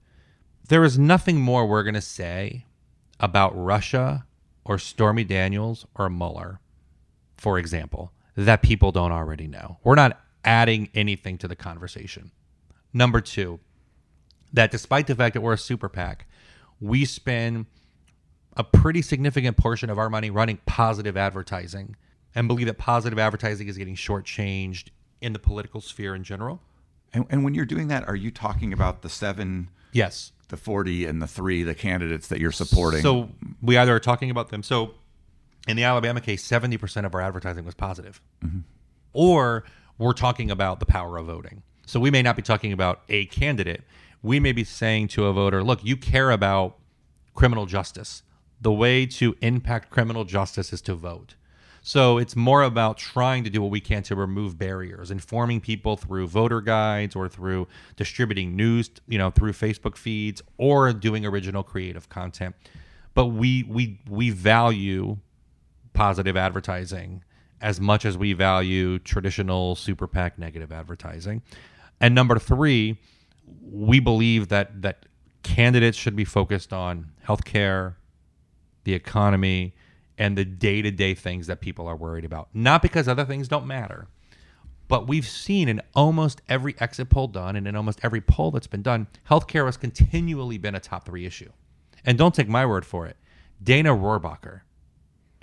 [0.68, 2.64] There is nothing more we're going to say
[3.20, 4.27] about Russia
[4.64, 6.61] or Stormy Daniels or Mueller,
[7.37, 9.79] for example, that people don't already know.
[9.85, 12.33] We're not adding anything to the conversation.
[12.92, 13.61] Number two,
[14.53, 16.27] that despite the fact that we're a super PAC,
[16.85, 17.66] we spend
[18.57, 21.97] a pretty significant portion of our money running positive advertising
[22.35, 24.88] and believe that positive advertising is getting shortchanged
[25.20, 26.61] in the political sphere in general.
[27.12, 30.33] And, and when you're doing that, are you talking about the seven, Yes.
[30.49, 33.01] the forty, and the three, the candidates that you're supporting?
[33.01, 33.31] So
[33.62, 34.62] we either are talking about them.
[34.62, 34.94] So
[35.66, 38.20] in the Alabama case, 70% of our advertising was positive.
[38.44, 38.61] Mm-hmm.
[39.14, 39.64] Or
[39.97, 41.62] we're talking about the power of voting.
[41.87, 43.83] So we may not be talking about a candidate.
[44.24, 46.78] We may be saying to a voter, look, you care about
[47.34, 48.22] criminal justice.
[48.58, 51.34] The way to impact criminal justice is to vote.
[51.82, 55.98] So it's more about trying to do what we can to remove barriers, informing people
[55.98, 61.62] through voter guides or through distributing news, you know, through Facebook feeds or doing original
[61.62, 62.54] creative content.
[63.12, 65.18] But we we we value
[65.92, 67.22] positive advertising
[67.60, 71.42] as much as we value traditional super PAC negative advertising.
[72.00, 72.98] And number three,
[73.61, 75.07] we believe that that
[75.42, 77.94] candidates should be focused on healthcare,
[78.85, 79.74] the economy,
[80.16, 82.48] and the day to day things that people are worried about.
[82.54, 84.07] Not because other things don't matter,
[84.88, 88.66] but we've seen in almost every exit poll done and in almost every poll that's
[88.66, 91.50] been done, healthcare has continually been a top three issue.
[92.04, 93.16] And don't take my word for it.
[93.62, 94.61] Dana Rohrabacher,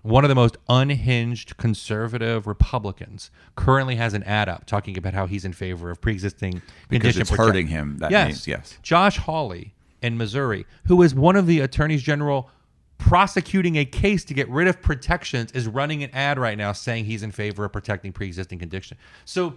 [0.01, 5.27] one of the most unhinged conservative Republicans, currently has an ad up talking about how
[5.27, 7.97] he's in favor of pre-existing because condition it's protect- hurting him.
[7.97, 8.27] That yes.
[8.27, 8.77] means yes.
[8.81, 12.49] Josh Hawley in Missouri, who is one of the attorneys general
[12.97, 17.05] prosecuting a case to get rid of protections, is running an ad right now saying
[17.05, 18.97] he's in favor of protecting pre-existing condition.
[19.25, 19.55] So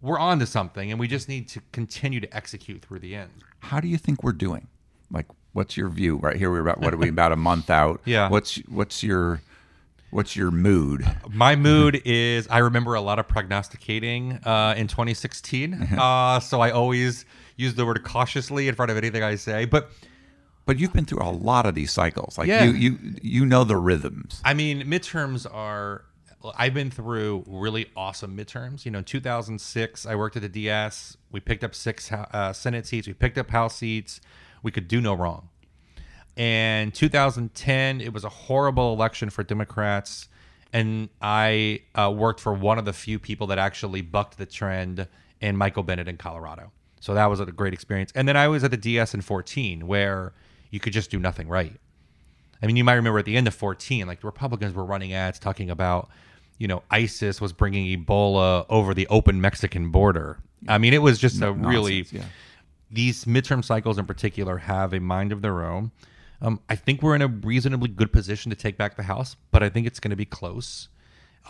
[0.00, 3.30] we're on to something, and we just need to continue to execute through the end.
[3.60, 4.68] How do you think we're doing?
[5.10, 6.16] Like, what's your view?
[6.16, 8.00] Right here, we're about what are we about a month out?
[8.06, 8.28] Yeah.
[8.28, 9.40] What's what's your
[10.10, 11.04] what's your mood?
[11.30, 15.74] My mood is I remember a lot of prognosticating uh, in 2016.
[15.98, 17.24] Uh, so I always
[17.56, 19.64] use the word cautiously in front of anything I say.
[19.64, 19.90] But
[20.66, 22.38] But you've been through a lot of these cycles.
[22.38, 22.64] Like Yeah.
[22.64, 24.40] you you you know the rhythms.
[24.44, 26.04] I mean, midterms are.
[26.56, 28.84] I've been through really awesome midterms.
[28.84, 31.16] You know, in 2006, I worked at the DS.
[31.32, 33.08] We picked up six uh, Senate seats.
[33.08, 34.20] We picked up House seats.
[34.62, 35.48] We could do no wrong.
[36.38, 40.28] And 2010, it was a horrible election for Democrats.
[40.72, 45.08] And I uh, worked for one of the few people that actually bucked the trend
[45.40, 46.70] in Michael Bennet in Colorado.
[47.00, 48.12] So that was a great experience.
[48.14, 50.32] And then I was at the DS in 14, where
[50.70, 51.74] you could just do nothing right.
[52.62, 55.12] I mean, you might remember at the end of 14, like the Republicans were running
[55.12, 56.08] ads talking about,
[56.58, 60.38] you know, ISIS was bringing Ebola over the open Mexican border.
[60.66, 62.24] I mean, it was just a really, yeah.
[62.90, 65.92] these midterm cycles in particular have a mind of their own.
[66.40, 69.62] Um, I think we're in a reasonably good position to take back the House, but
[69.62, 70.88] I think it's going to be close.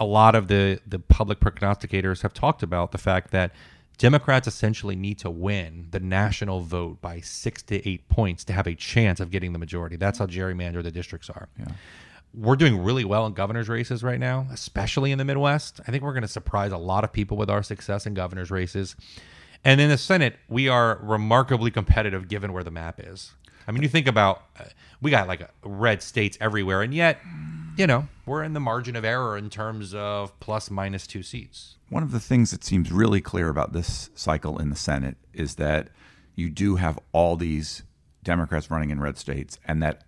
[0.01, 3.53] A lot of the the public prognosticators have talked about the fact that
[3.99, 8.67] Democrats essentially need to win the national vote by six to eight points to have
[8.69, 9.97] a chance of getting the majority.
[9.97, 11.49] That's how gerrymandered the districts are.
[12.33, 15.81] We're doing really well in governor's races right now, especially in the Midwest.
[15.89, 18.53] I think we're going to surprise a lot of people with our success in governor's
[18.53, 18.95] races.
[19.65, 23.33] And in the Senate, we are remarkably competitive given where the map is.
[23.69, 24.65] I mean, you think about uh,
[25.03, 27.21] we got like red states everywhere, and yet,
[27.77, 31.77] you know, we're in the margin of error in terms of plus minus two seats.
[31.91, 35.57] One of the things that seems really clear about this cycle in the Senate is
[35.57, 35.89] that
[36.35, 37.83] you do have all these
[38.25, 40.03] Democrats running in red states, and that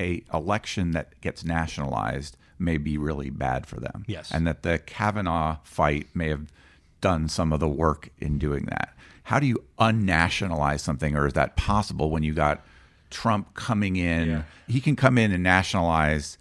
[0.00, 4.04] a election that gets nationalized may be really bad for them.
[4.08, 4.32] Yes.
[4.32, 6.52] and that the Kavanaugh fight may have
[7.00, 8.94] done some of the work in doing that.
[9.24, 12.64] How do you unnationalize something, or is that possible when you got
[13.10, 14.28] Trump coming in?
[14.28, 14.42] Yeah.
[14.68, 16.38] He can come in and nationalize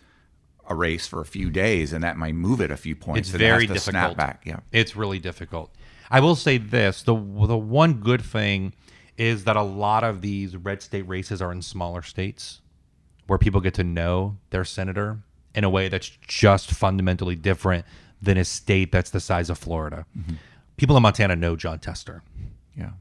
[0.67, 3.29] a race for a few days, and that might move it a few points.
[3.29, 3.83] It's it very difficult.
[3.83, 4.43] Snap back.
[4.45, 4.59] Yeah.
[4.71, 5.71] It's really difficult.
[6.09, 8.73] I will say this: the the one good thing
[9.17, 12.61] is that a lot of these red state races are in smaller states
[13.27, 15.19] where people get to know their senator
[15.53, 17.85] in a way that's just fundamentally different
[18.21, 20.05] than a state that's the size of Florida.
[20.17, 20.35] Mm-hmm.
[20.77, 22.23] People in Montana know Jon Tester.
[22.77, 22.91] Yeah.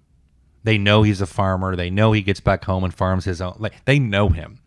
[0.64, 1.76] They know he's a farmer.
[1.76, 3.56] They know he gets back home and farms his own.
[3.58, 4.60] Like they know him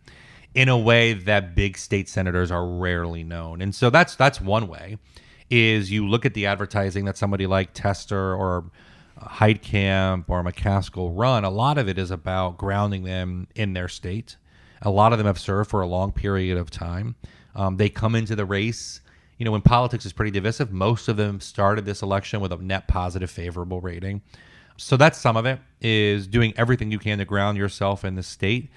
[0.54, 3.62] in a way that big state senators are rarely known.
[3.62, 4.98] And so that's that's one way.
[5.50, 8.72] Is you look at the advertising that somebody like Tester or
[9.20, 11.44] Heitkamp or McCaskill run.
[11.44, 14.38] A lot of it is about grounding them in their state.
[14.82, 17.16] A lot of them have served for a long period of time.
[17.56, 19.02] Um, they come into the race.
[19.38, 22.58] You know, when politics is pretty divisive, most of them started this election with a
[22.58, 24.22] net positive, favorable rating.
[24.78, 28.24] So that's some of it is doing everything you can to ground yourself in the
[28.24, 28.70] state.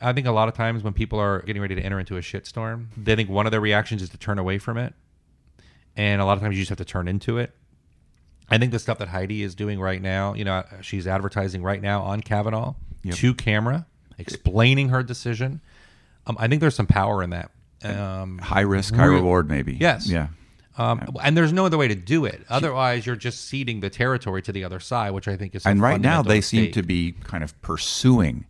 [0.00, 2.20] I think a lot of times when people are getting ready to enter into a
[2.20, 4.92] shitstorm, they think one of their reactions is to turn away from it.
[5.96, 7.54] And a lot of times you just have to turn into it.
[8.50, 11.80] I think the stuff that Heidi is doing right now, you know, she's advertising right
[11.80, 12.74] now on Kavanaugh
[13.14, 13.86] to camera,
[14.18, 15.60] explaining her decision.
[16.26, 17.50] Um, I think there's some power in that.
[17.82, 19.74] Um, High risk, high reward, maybe.
[19.74, 20.06] Yes.
[20.08, 20.28] Yeah.
[20.76, 22.44] Um, and there's no other way to do it.
[22.48, 25.64] Otherwise, you're just ceding the territory to the other side, which I think is.
[25.64, 28.44] a And right now, they seem to be kind of pursuing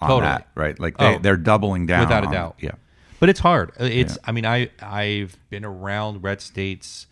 [0.00, 0.28] on Totally.
[0.30, 0.78] that, right?
[0.78, 2.00] Like they, Oh, they're doubling down.
[2.00, 2.56] without a on- doubt.
[2.60, 2.72] Yeah.
[3.20, 3.72] But it's hard.
[3.78, 4.18] It's.
[4.24, 7.06] I mean, I I've been around red states.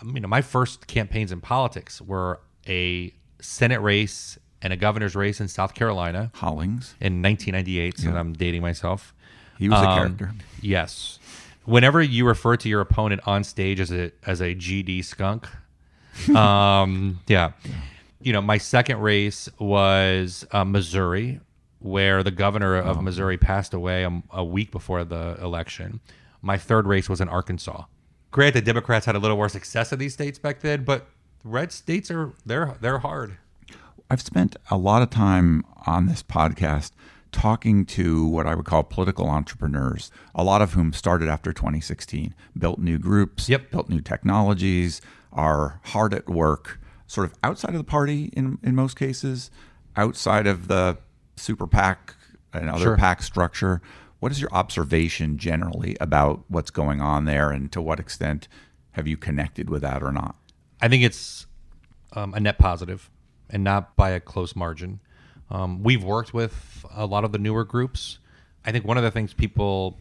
[0.00, 5.14] Um, you know, my first campaigns in politics were a Senate race and a governor's
[5.16, 6.94] race in South Carolina Hollings.
[7.00, 7.98] in 1998.
[7.98, 9.12] So I'm dating myself.
[9.58, 10.32] He was a Um, character.
[10.60, 11.18] Yes.
[11.64, 15.48] Whenever you refer to your opponent on stage as a as a GD skunk,
[16.34, 17.52] um, yeah.
[18.20, 21.40] You know, my second race was uh, Missouri,
[21.80, 26.00] where the governor of Missouri passed away a, a week before the election.
[26.40, 27.84] My third race was in Arkansas.
[28.30, 31.06] Granted, the Democrats had a little more success in these states back then, but
[31.44, 33.36] red states are they're they're hard.
[34.10, 36.92] I've spent a lot of time on this podcast
[37.34, 42.34] talking to what I would call political entrepreneurs, a lot of whom started after 2016,
[42.56, 43.70] built new groups, Yep.
[43.72, 45.00] built new technologies,
[45.32, 49.50] are hard at work, sort of outside of the party in, in most cases,
[49.96, 50.96] outside of the
[51.36, 52.14] super PAC
[52.52, 52.96] and other Sure.
[52.96, 53.82] PAC structure.
[54.20, 58.46] What is your observation generally about what's going on there, and to what extent
[58.92, 60.36] have you connected with that or not?
[60.80, 61.46] I think it's
[62.12, 63.10] um, a net positive
[63.50, 65.00] and not by a close margin.
[65.54, 68.18] Um, we've worked with a lot of the newer groups.
[68.64, 69.96] I think one of the things people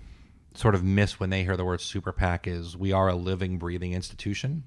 [0.55, 3.59] sort of miss when they hear the word super PAC is we are a living,
[3.59, 4.63] breathing institution.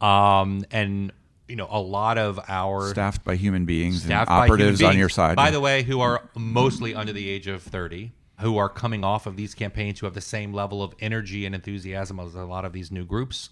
[0.00, 1.12] Um, and,
[1.46, 4.82] you know, a lot of our Staffed by human beings and staffed by human operatives
[4.82, 5.36] on your side.
[5.36, 8.10] By the way, who are mostly under the age of 30,
[8.40, 11.54] who are coming off of these campaigns, who have the same level of energy and
[11.54, 13.50] enthusiasm as a lot of these new groups.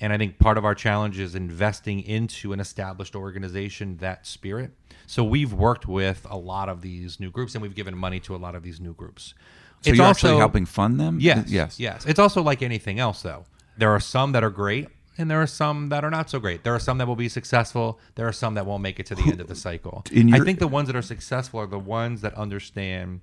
[0.00, 4.72] And I think part of our challenge is investing into an established organization that spirit.
[5.06, 8.34] So we've worked with a lot of these new groups and we've given money to
[8.34, 9.34] a lot of these new groups.
[9.82, 11.18] So you're actually helping fund them?
[11.20, 11.50] Yes.
[11.50, 11.78] Yes.
[11.78, 12.06] Yes.
[12.06, 13.44] It's also like anything else, though.
[13.76, 16.64] There are some that are great, and there are some that are not so great.
[16.64, 18.00] There are some that will be successful.
[18.14, 20.04] There are some that won't make it to the end of the cycle.
[20.10, 23.20] In I think the ones that are successful are the ones that understand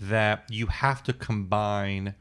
[0.00, 2.14] that you have to combine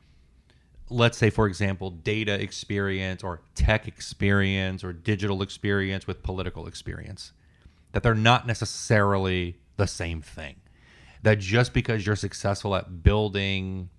[0.89, 7.31] let's say for example data experience or tech experience or digital experience with political experience
[7.93, 10.55] that they're not necessarily the same thing.
[11.21, 13.89] That just because you're successful at building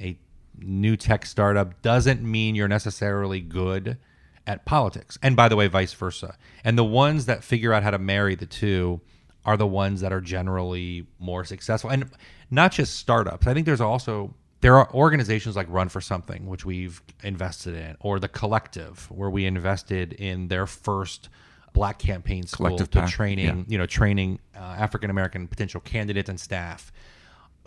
[0.00, 0.18] a
[0.58, 3.98] new tech startup doesn't mean you're necessarily good
[4.46, 5.18] at politics.
[5.22, 6.38] And by the way vice versa.
[6.64, 9.00] And the ones that figure out how to marry the two
[9.44, 11.90] are the ones that are generally more successful.
[11.90, 12.10] And
[12.50, 13.46] not just startups.
[13.46, 17.96] I think there's also there are organizations like run for something which we've invested in
[18.00, 21.28] or the collective where we invested in their first
[21.72, 23.64] black campaign school Collective to PAC, training yeah.
[23.66, 26.92] you know training uh, african american potential candidates and staff.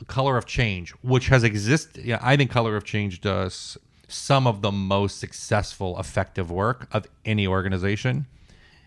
[0.07, 3.77] Color of change which has existed yeah, i think color of change does
[4.13, 8.27] some of the most successful effective work of any organization.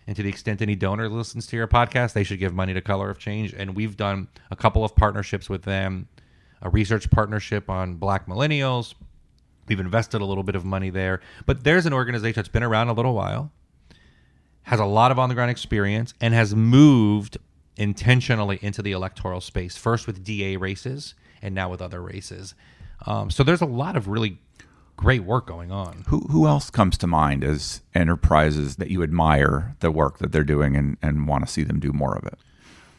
[0.05, 2.81] And to the extent any donor listens to your podcast they should give money to
[2.81, 3.53] color of change.
[3.53, 6.07] And we've done a couple of partnerships with them
[6.61, 8.93] a research partnership on black millennials
[9.67, 12.87] we've invested a little bit of money there but there's an organization that's been around
[12.87, 13.51] a little while
[14.67, 17.37] has a lot of on the ground experience and has moved
[17.77, 22.53] intentionally into the electoral space, first with DA races and now with other races.
[23.05, 24.39] Um, so there's a lot of really
[24.97, 26.03] great work going on.
[26.07, 30.43] Who who else comes to mind as enterprises that you admire the work that they're
[30.43, 32.37] doing and, and want to see them do more of it?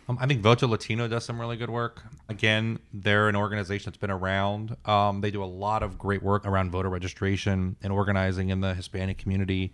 [0.08, 2.02] Um, I think Voto Latino does some really good work.
[2.28, 4.76] Again, they're an organization that's been around.
[4.86, 8.74] Um, they do a lot of great work around voter registration and organizing in the
[8.74, 9.72] Hispanic community.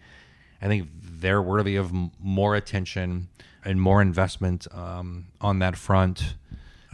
[0.61, 3.28] I think they're worthy of m- more attention
[3.64, 6.35] and more investment um, on that front.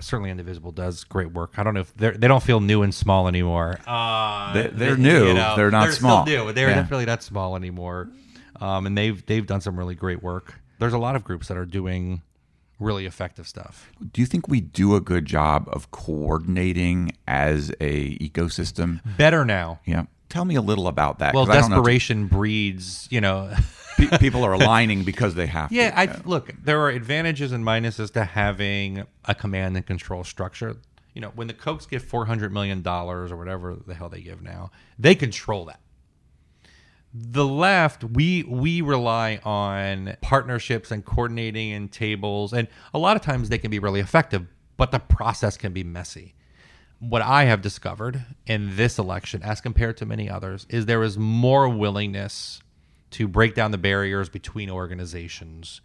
[0.00, 1.58] Certainly, Indivisible does great work.
[1.58, 3.78] I don't know if they they don't feel new and small anymore.
[3.86, 5.34] Uh, They- they're new.
[5.34, 6.24] They're not small.
[6.26, 6.52] Still new.
[6.52, 6.76] They're Yeah.
[6.76, 8.08] definitely not small anymore.
[8.60, 10.54] Um, and they've they've done some really great work.
[10.78, 12.22] There's a lot of groups that are doing
[12.80, 13.90] really effective stuff.
[14.12, 19.00] Do you think we do a good job of coordinating as a ecosystem?
[19.16, 19.80] Better now.
[19.84, 20.04] Yeah.
[20.28, 21.34] Tell me a little about that.
[21.34, 23.52] Well, 'cause I don't know if desperation breeds, you know.
[24.20, 25.98] people are aligning because they have yeah, to.
[25.98, 26.52] I look.
[26.62, 30.76] There are advantages and minuses to having a command and control structure.
[31.14, 34.20] You know, when the Kochs give four hundred million dollars or whatever the hell they
[34.20, 35.80] give now, they control that.
[37.12, 43.22] The left, we we rely on partnerships and coordinating and tables, and a lot of
[43.22, 44.46] times they can be really effective,
[44.76, 46.34] but the process can be messy.
[47.00, 51.18] What I have discovered in this election, as compared to many others, is there is
[51.18, 52.60] more willingness
[53.12, 55.80] to break down the barriers between organizations,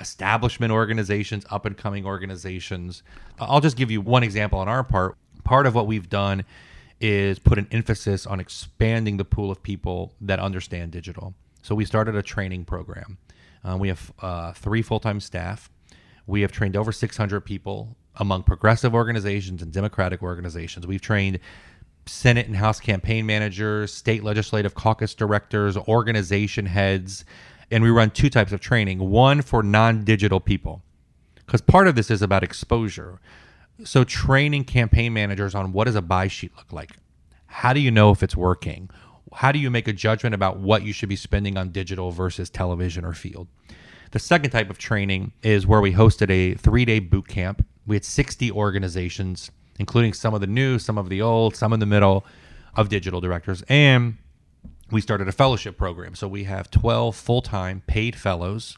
[0.00, 3.02] establishment organizations, up and coming organizations.
[3.40, 5.16] I'll just give you one example on our part.
[5.42, 6.44] Part of what we've done
[7.02, 11.34] is put an emphasis on expanding the pool of people that understand digital.
[11.60, 13.18] So we started a training program.
[13.64, 15.68] Uh, we have uh, three full time staff.
[16.26, 20.86] We have trained over 600 people among progressive organizations and democratic organizations.
[20.86, 21.40] We've trained
[22.06, 27.24] Senate and House campaign managers, state legislative caucus directors, organization heads,
[27.70, 30.82] and we run two types of training one for non digital people,
[31.34, 33.20] because part of this is about exposure.
[33.84, 36.92] So, training campaign managers on what does a buy sheet look like?
[37.46, 38.88] How do you know if it's working?
[39.32, 42.50] How do you make a judgment about what you should be spending on digital versus
[42.50, 43.48] television or field?
[44.12, 47.64] The second type of training is where we hosted a three day boot camp.
[47.86, 51.80] We had 60 organizations, including some of the new, some of the old, some in
[51.80, 52.24] the middle
[52.76, 53.62] of digital directors.
[53.68, 54.18] And
[54.90, 56.14] we started a fellowship program.
[56.14, 58.76] So we have 12 full time paid fellows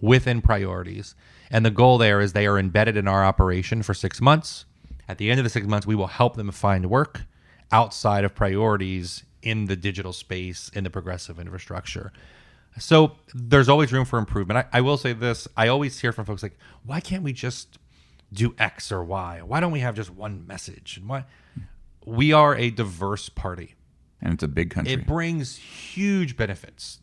[0.00, 1.14] within priorities.
[1.50, 4.64] And the goal there is they are embedded in our operation for six months.
[5.08, 7.22] At the end of the six months, we will help them find work
[7.72, 12.12] outside of priorities in the digital space, in the progressive infrastructure.
[12.78, 14.66] So there's always room for improvement.
[14.72, 17.78] I, I will say this I always hear from folks like, why can't we just
[18.32, 19.40] do X or Y?
[19.44, 20.98] Why don't we have just one message?
[20.98, 21.24] And why?
[22.04, 23.74] We are a diverse party.
[24.20, 24.92] and it's a big country.
[24.92, 27.00] It brings huge benefits,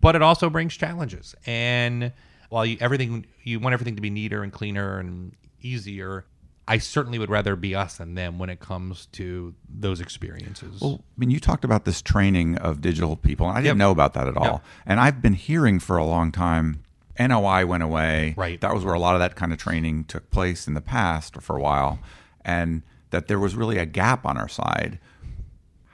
[0.00, 1.34] but it also brings challenges.
[1.46, 2.12] And
[2.50, 6.24] while you everything you want everything to be neater and cleaner and easier,
[6.66, 10.80] I certainly would rather be us than them when it comes to those experiences.
[10.80, 13.76] Well, I mean, you talked about this training of digital people, and I didn't Yep.
[13.76, 14.44] know about that at all.
[14.44, 14.64] Yep.
[14.86, 16.80] And I've been hearing for a long time.
[17.18, 18.34] NOI went away.
[18.36, 18.60] Right.
[18.60, 21.36] That was where a lot of that kind of training took place in the past
[21.36, 21.98] or for a while,
[22.44, 24.98] and that there was really a gap on our side.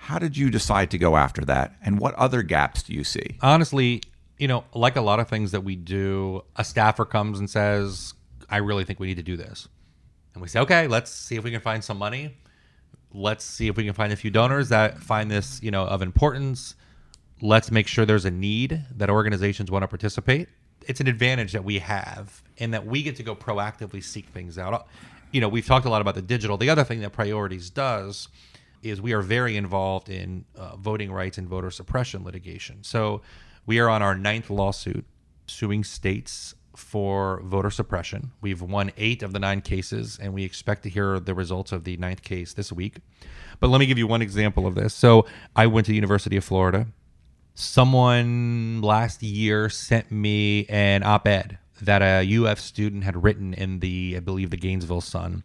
[0.05, 3.37] How did you decide to go after that, and what other gaps do you see?
[3.43, 4.03] honestly,
[4.41, 8.15] you know, like a lot of things that we do, a staffer comes and says,
[8.49, 9.69] I really think we need to do this.
[10.33, 12.39] And we say, okay, let's see if we can find some money.
[13.13, 16.01] Let's see if we can find a few donors that find this, you know, of
[16.01, 16.75] importance.
[17.43, 20.49] Let's make sure there's a need that organizations want to participate.
[20.87, 24.57] It's an advantage that we have in that we get to go proactively seek things
[24.57, 24.87] out.
[25.33, 26.57] You know, we've talked a lot about the digital.
[26.57, 28.29] The other thing that Priorities does
[28.83, 32.79] is we are very involved in uh, voting rights and voter suppression litigation.
[32.83, 33.21] So
[33.67, 35.05] we are on our ninth lawsuit
[35.47, 38.33] suing states for voter suppression.
[38.41, 41.85] We've won eight of the nine cases, and we expect to hear the results of
[41.85, 42.99] the ninth case this week.
[43.59, 44.95] But let me give you one example of this.
[44.95, 46.87] So I went to the University of Florida.
[47.55, 53.81] Someone last year sent me an op ed that a UF student had written in
[53.81, 55.45] the, I believe, the Gainesville Sun.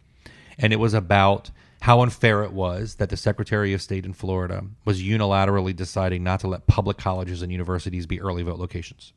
[0.58, 1.50] And it was about
[1.82, 6.40] how unfair it was that the Secretary of State in Florida was unilaterally deciding not
[6.40, 9.12] to let public colleges and universities be early vote locations.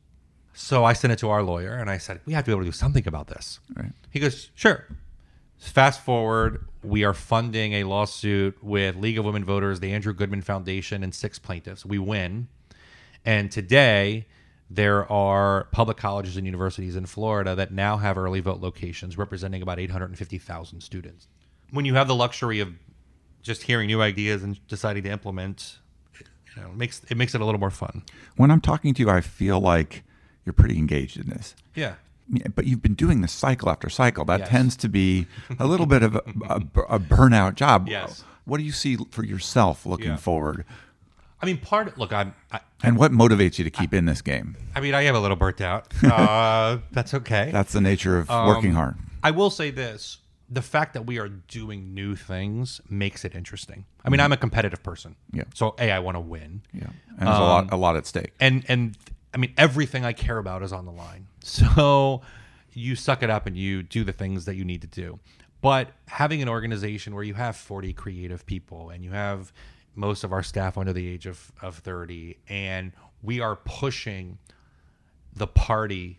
[0.52, 2.62] So I sent it to our lawyer and I said, We have to be able
[2.62, 3.60] to do something about this.
[3.74, 3.92] Right.
[4.10, 4.86] He goes, Sure.
[5.58, 10.40] Fast forward, we are funding a lawsuit with League of Women Voters, the Andrew Goodman
[10.40, 11.84] Foundation, and six plaintiffs.
[11.84, 12.48] We win.
[13.26, 14.26] And today,
[14.70, 19.60] there are public colleges and universities in Florida that now have early vote locations representing
[19.60, 21.28] about 850,000 students.
[21.72, 22.72] When you have the luxury of
[23.42, 25.78] just hearing new ideas and deciding to implement,
[26.18, 28.02] you know, it makes it makes it a little more fun.
[28.36, 30.02] When I'm talking to you, I feel like
[30.44, 31.54] you're pretty engaged in this.
[31.74, 31.94] Yeah.
[32.54, 34.24] But you've been doing this cycle after cycle.
[34.24, 34.48] That Yes.
[34.50, 35.26] tends to be
[35.58, 36.56] a little bit of a, a,
[36.96, 37.88] a burnout job.
[37.88, 38.22] Yes.
[38.44, 40.16] What do you see for yourself looking Yeah.
[40.16, 40.64] forward?
[41.42, 44.56] I mean, part look, I'm I, And what motivates you to keep in this game?
[44.76, 45.92] I mean, I am a little burnt out.
[46.04, 47.50] Uh, that's okay.
[47.52, 48.96] That's the nature of Um, working hard.
[49.24, 50.18] I will say this:
[50.52, 53.84] the fact that we are doing new things makes it interesting.
[54.04, 55.44] I mean, I'm a competitive person, Yeah.
[55.54, 56.88] So a, I want to win, Yeah,
[57.18, 58.32] and there's a lot a lot at stake.
[58.40, 58.96] and and
[59.32, 61.26] I mean everything I care about is on the line.
[61.42, 62.20] So
[62.72, 65.18] you suck it up and you do the things that you need to do.
[65.60, 69.52] But having an organization where you have 40 creative people and you have
[69.94, 72.92] most of our staff under the age of, of 30 and
[73.22, 74.38] we are pushing
[75.34, 76.18] the party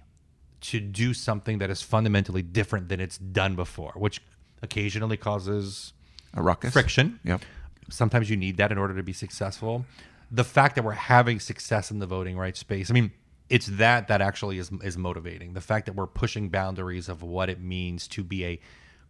[0.61, 4.21] to do something that is fundamentally different than it's done before, which
[4.61, 5.93] occasionally causes
[6.33, 6.71] A ruckus.
[6.73, 7.19] friction.
[7.23, 7.41] Yep.
[7.89, 9.85] Sometimes you need that in order to be successful.
[10.29, 13.11] The fact that we're having success in the voting rights space, I mean,
[13.49, 15.53] it's that that actually is is motivating.
[15.53, 18.59] The fact that we're pushing boundaries of what it means to be a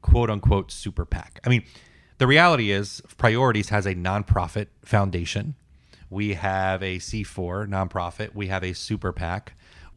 [0.02, 1.40] quote unquote super PAC.
[1.46, 1.64] I mean,
[2.18, 5.54] the reality is Priorities has a nonprofit foundation.
[6.10, 8.34] We have a C4 nonprofit.
[8.34, 9.54] We have a super PAC.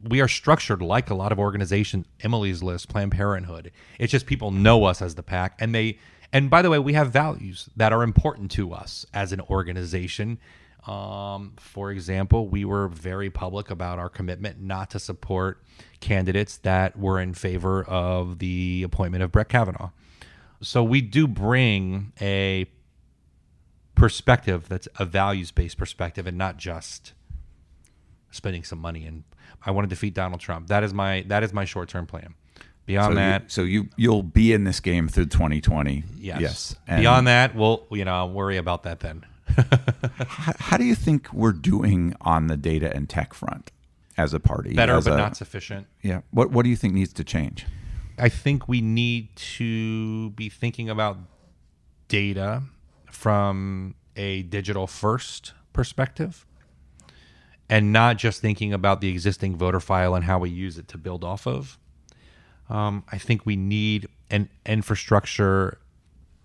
[0.07, 3.71] We are structured like a lot of organizations, Emily's List, Planned Parenthood.
[3.97, 5.97] It's just people know us as the PAC and they.
[6.31, 10.37] And by the way, we have values that are important to us as an organization.
[10.85, 15.63] Um, for example, we were very public about our commitment not to support
[16.01, 19.89] candidates that were in favor of the appointment of Brett Kavanaugh.
[20.61, 22.67] So we do bring a
[23.95, 27.13] perspective that's a values based perspective and not just
[28.29, 29.23] spending some money and
[29.65, 30.67] I want to defeat Donald Trump.
[30.67, 32.35] That is my that is my short term plan.
[32.85, 36.03] Beyond So, that, you, so you you'll be in this game through 2020.
[36.19, 36.39] yes.
[36.41, 36.75] Yes.
[36.87, 39.25] And Beyond that, we'll you know I'll worry about that then.
[40.27, 43.71] how, how do you think we're doing on the data and tech front
[44.17, 44.73] as a party?
[44.73, 45.87] Better, but a- not sufficient.
[46.03, 46.21] Yeah.
[46.31, 47.65] What What do you think needs to change?
[48.19, 51.17] I think we need to be thinking about
[52.07, 52.63] data
[53.11, 56.45] from a digital first perspective
[57.69, 60.97] and not just thinking about the existing voter file and how we use it to
[60.97, 61.77] build off of.
[62.69, 65.79] Um, I think we need an infrastructure.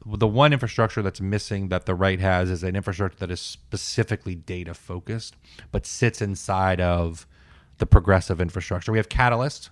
[0.04, 4.34] The one infrastructure that's missing that the right has is an infrastructure that is specifically
[4.34, 5.36] data focused,
[5.72, 7.26] but sits inside of
[7.78, 8.92] the progressive infrastructure.
[8.92, 9.70] We have Catalyst,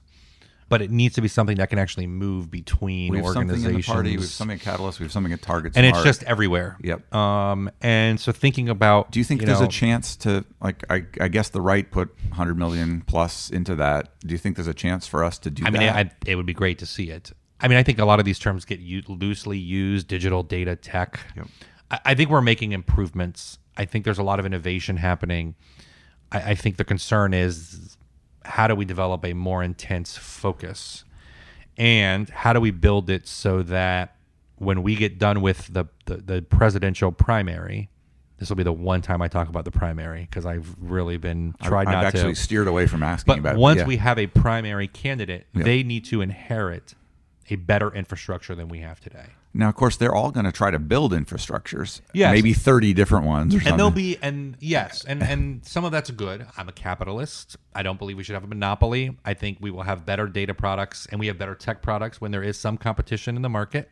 [0.69, 3.65] but it needs to be something that can actually move between We have something in
[3.65, 3.87] organizations.
[3.87, 4.11] the party.
[4.17, 5.01] We have something at Catalyst.
[5.01, 5.73] We have something at Target.
[5.77, 6.77] and it's just everywhere.
[6.83, 7.15] Yep.
[7.15, 10.85] Um, and so thinking about, Do you think there's know, a chance to like?
[10.91, 14.11] I, I guess the right put 100 million plus into that.
[14.21, 15.69] Do you think there's a chance for us to do that?
[15.69, 15.97] I mean, that?
[15.97, 17.33] I, it would be great to see it.
[17.61, 20.77] I mean, I think a lot of these terms get u- loosely used: digital data,
[20.77, 21.19] tech.
[21.37, 21.47] Yep.
[21.91, 23.59] I, I think we're making improvements.
[23.77, 25.55] I think there's a lot of innovation happening.
[26.31, 27.97] I, I think the concern is
[28.49, 31.05] how do we develop a more intense focus,
[31.77, 34.17] and how do we build it so that
[34.57, 37.91] when we get done with the the, the presidential primary.
[38.39, 41.55] This will be the one time I talk about the primary because I've really been
[41.61, 42.41] tried I've not actually to.
[42.41, 43.59] steered away from asking But about it.
[43.59, 43.87] once Yeah.
[43.87, 46.95] we have a primary candidate, they need to inherit
[47.51, 49.31] a better infrastructure than we have today.
[49.59, 52.01] Now, of course, they're all going to try to build infrastructures.
[52.13, 52.33] Yes.
[52.33, 53.73] maybe 30 different ones or something.
[53.73, 56.47] And there'll be and yes, and and some of that's good.
[56.57, 57.57] I'm a capitalist.
[57.75, 59.19] I don't believe we should have a monopoly.
[59.25, 62.31] I think we will have better data products and we have better tech products when
[62.31, 63.91] there is some competition in the market.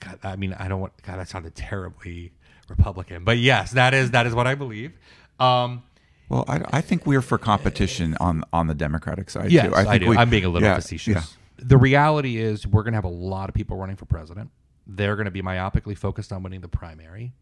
[0.00, 2.32] God, I mean, I don't want God, that sounded terribly
[2.68, 3.24] Republican.
[3.24, 4.92] But yes, that is that is what I believe.
[5.40, 5.84] Um
[6.28, 9.74] Well, I, I think we're for competition on on the Democratic side Yes, too.
[9.74, 10.10] I, think do.
[10.10, 11.14] we- I'm being a little yeah, facetious.
[11.14, 11.22] yeah.
[11.58, 14.50] The reality is, we're going to have a lot of people running for president.
[14.86, 17.32] They're going to be myopically focused on winning the primary.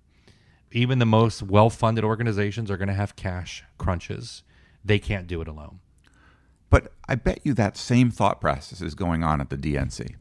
[0.72, 4.42] Even the most well-funded organizations are going to have cash crunches.
[4.84, 5.80] They can't do it alone.
[6.70, 10.16] But I bet you that same thought process is going on at the DNC,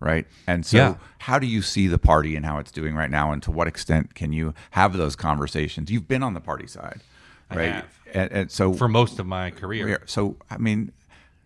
[0.00, 0.26] right?
[0.46, 0.94] And so, Yeah.
[1.20, 3.66] how do you see the party and how it's doing right now, and to what
[3.66, 5.90] extent can you have those conversations?
[5.90, 7.00] You've been on the party side,
[7.50, 7.72] right?
[7.72, 7.84] have.
[8.12, 10.92] And, and so, For most of my career, so I mean,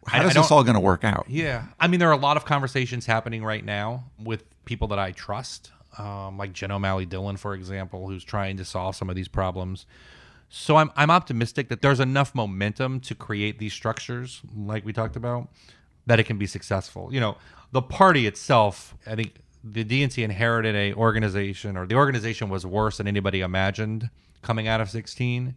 [0.09, 1.27] how I- does I this all going to work out?
[1.29, 4.99] Yeah, I mean, there are a lot of conversations happening right now with people that
[4.99, 9.17] I trust, um, like Jen O'Malley Dillon, for example, who's trying to solve some of
[9.17, 9.87] these problems.
[10.49, 15.17] So I'm I'm optimistic that there's enough momentum to create these structures, like we talked
[15.17, 15.49] about,
[16.07, 17.13] that it can be successful.
[17.13, 17.37] You know,
[17.73, 22.99] the party itself, I think the DNC inherited a organization, or the organization was worse
[22.99, 24.11] than anybody imagined
[24.43, 25.55] coming out of 16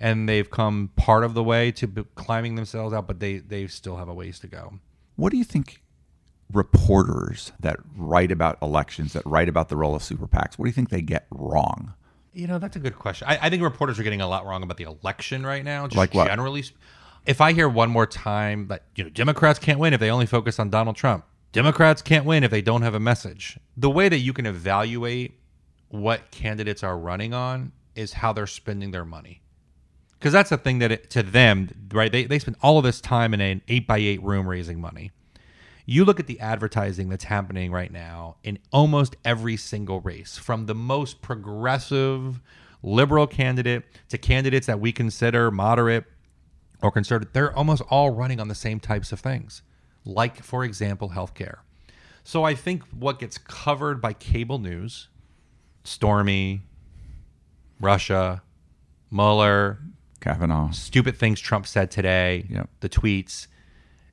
[0.00, 3.96] and they've come part of the way to climbing themselves out, but they they still
[3.96, 4.74] have a ways to go.
[5.16, 5.82] What do you think
[6.52, 10.68] reporters that write about elections, that write about the role of super PACs, what do
[10.68, 11.94] you think they get wrong?
[12.32, 13.26] You know, that's a good question.
[13.28, 15.86] I, I think reporters are getting a lot wrong about the election right now.
[15.86, 16.28] Just Like what?
[16.28, 16.64] Generally,
[17.26, 20.26] if I hear one more time that you know Democrats can't win if they only
[20.26, 23.58] focus on Donald Trump, Democrats can't win if they don't have a message.
[23.76, 25.40] The way that you can evaluate
[25.88, 29.42] what candidates are running on is how they're spending their money.
[30.18, 32.12] Because that's the thing that it, to them, right?
[32.12, 35.10] They, they spend all of this time in an eight by eight room raising money.
[35.90, 40.66] You look at the advertising that's happening right now in almost every single race, from
[40.66, 42.40] the most progressive
[42.80, 46.04] liberal candidate to candidates that we consider moderate
[46.80, 47.32] or conservative.
[47.32, 49.62] They're almost all running on the same types of things,
[50.04, 51.56] like, for example, healthcare.
[52.22, 55.08] So I think what gets covered by cable news,
[55.82, 56.62] Stormy,
[57.80, 58.42] Russia,
[59.10, 59.80] Mueller,
[60.20, 60.70] Kavanaugh.
[60.70, 62.70] stupid things Trump said today, Yep.
[62.78, 63.48] the tweets,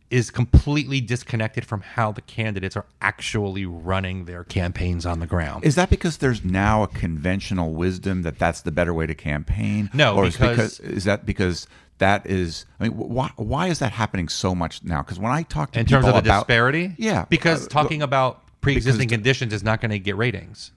[0.10, 5.66] is completely disconnected from how the candidates are actually running their campaigns on the ground.
[5.66, 9.89] Is that because there's now a conventional wisdom that that's the better way to campaign?
[9.93, 12.66] No, or is, because- is that because that is?
[12.80, 15.01] I mean, why why is that happening so much now?
[15.01, 16.93] Because when I talk to in terms of the about- disparity?
[16.97, 20.72] yeah, Because uh, talking about pre-existing conditions is not going to get ratings.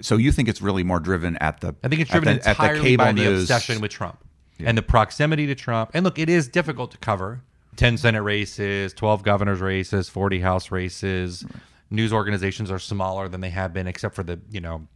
[0.00, 1.74] so you think it's really more driven at the?
[1.84, 3.42] I think it's at driven the- at the entirely cable by the news.
[3.42, 4.18] obsession with Trump
[4.58, 5.90] and the proximity to Trump.
[5.94, 7.42] And look, it is difficult to cover
[7.76, 11.44] 10 Senate races, 12 governor's races, 40 House races.
[11.90, 14.86] News organizations are smaller than they have been, except for the, you know,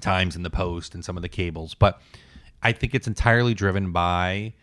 [0.00, 1.74] Times and the Post and some of the cables.
[1.74, 2.00] But
[2.62, 4.54] I think it's entirely driven by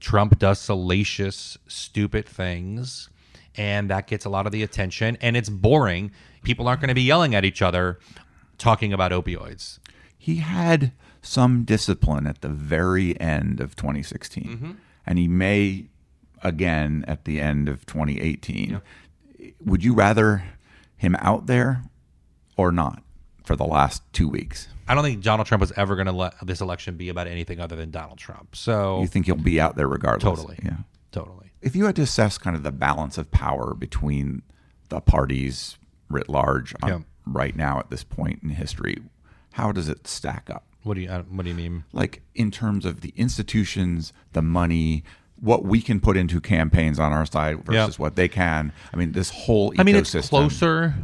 [0.00, 3.08] Trump does salacious, stupid things,
[3.56, 5.16] and that gets a lot of the attention.
[5.20, 6.12] And it's boring.
[6.44, 7.98] People aren't going to be yelling at each other
[8.58, 9.78] talking about opioids.
[10.16, 10.92] He had
[11.22, 14.70] some discipline at the very end of 2016, Mm-hmm.
[15.06, 15.86] and he may
[16.42, 18.80] again at the end of 2018.
[19.64, 20.44] Would you rather
[20.96, 21.82] him out there
[22.56, 23.02] or not
[23.44, 24.68] for the last two weeks?
[24.88, 27.60] I don't think Donald Trump was ever going to let this election be about anything
[27.60, 28.56] other than Donald Trump.
[28.56, 30.22] So You think he'll be out there regardless?
[30.38, 30.78] totally, Yeah.
[31.12, 31.52] totally.
[31.60, 34.42] If you had to assess kind of the balance of power between
[34.88, 35.76] the parties
[36.08, 36.98] writ large um, Yeah.
[37.26, 38.96] right now at this point in history,
[39.52, 40.64] how does it stack up?
[40.84, 41.84] What do you uh, What do you mean?
[41.92, 45.04] Like in terms of the institutions, the money,
[45.40, 48.02] what we can put into campaigns on our side versus Yeah.
[48.02, 48.72] what they can.
[48.92, 49.80] I mean, this whole ecosystem.
[49.80, 50.94] I mean, it's closer.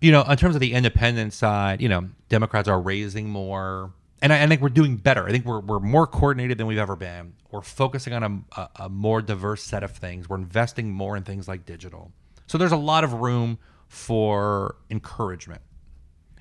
[0.00, 4.32] You know, in terms of the independent side, you know, Democrats are raising more, and
[4.32, 5.26] I, I think we're doing better.
[5.26, 7.32] I think we're we're more coordinated than we've ever been.
[7.50, 8.22] We're focusing on
[8.56, 10.28] a, a, a more diverse set of things.
[10.28, 12.12] We're investing more in things like digital.
[12.46, 13.58] So there's a lot of room
[13.88, 15.62] for encouragement,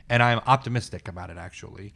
[0.09, 1.37] and I'm optimistic about it.
[1.37, 1.93] Actually,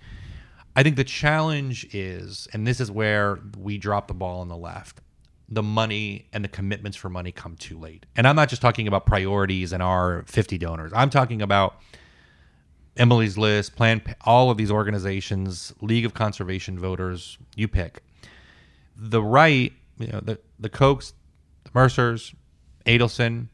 [0.77, 4.55] I think the challenge is, and this is where we drop the ball on the
[4.55, 5.01] left.
[5.49, 8.05] The money and the commitments for money come too late.
[8.15, 10.91] And I'm not just talking about priorities and our 50 donors.
[10.93, 11.81] I'm talking about
[12.95, 18.03] Emily's List, Plan, all of these organizations, League of Conservation Voters, you pick.
[18.95, 21.13] The right, you know, the the Kochs,
[21.63, 22.35] the Mercers,
[22.85, 23.47] Adelson,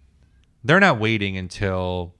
[0.65, 2.15] they're not waiting until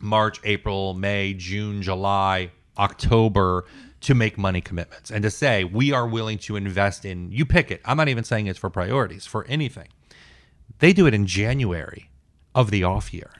[0.00, 3.64] March, April, May, June, July, October
[4.02, 7.70] to make money commitments and to say we are willing to invest in you pick
[7.70, 7.80] it.
[7.84, 9.88] I'm not even saying it's for priorities, for anything.
[10.80, 12.10] They do it in January
[12.54, 13.30] of the off year.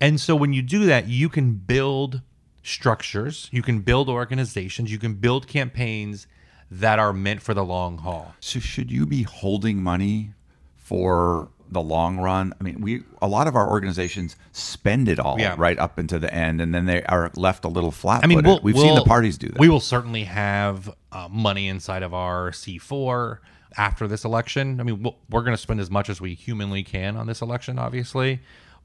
[0.00, 2.22] And so when you do that, you can build
[2.62, 6.26] structures, you can build organizations, you can build campaigns
[6.70, 8.34] that are meant for the long haul.
[8.40, 10.34] So should you be holding money
[10.76, 12.52] for the long run?
[12.60, 15.54] I mean, we a lot of our organizations spend it all Yeah.
[15.56, 18.22] right up into the end, and then they are left a little flat.
[18.24, 19.58] I mean, we'll, we've seen the parties do that.
[19.58, 23.38] We will certainly have uh, money inside of our C4
[23.76, 24.80] after this election.
[24.80, 27.40] I mean, we'll, we're going to spend as much as we humanly can on this
[27.40, 28.40] election, obviously.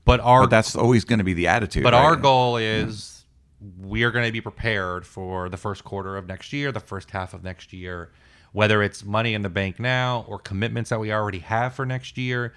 [0.05, 1.83] But our but that's always going to be the attitude.
[1.83, 2.03] but right?
[2.03, 3.25] our goal is
[3.81, 7.11] we are going to be prepared for the first quarter of next year, the first
[7.11, 8.11] half of next year,
[8.51, 12.17] whether it's money in the bank now or commitments that we already have for next
[12.17, 12.53] year.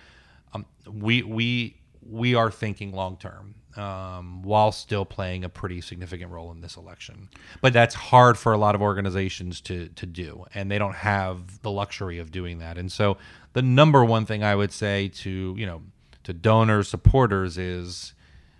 [0.53, 6.33] Um, we we we are thinking long term um, while still playing a pretty significant
[6.33, 7.29] role in this election.
[7.61, 11.63] But that's hard for a lot of organizations to to do, and they don't have
[11.63, 12.77] the luxury of doing that.
[12.77, 13.19] And so,
[13.53, 15.83] the number one thing I would say to you know
[16.25, 18.15] to donors, supporters is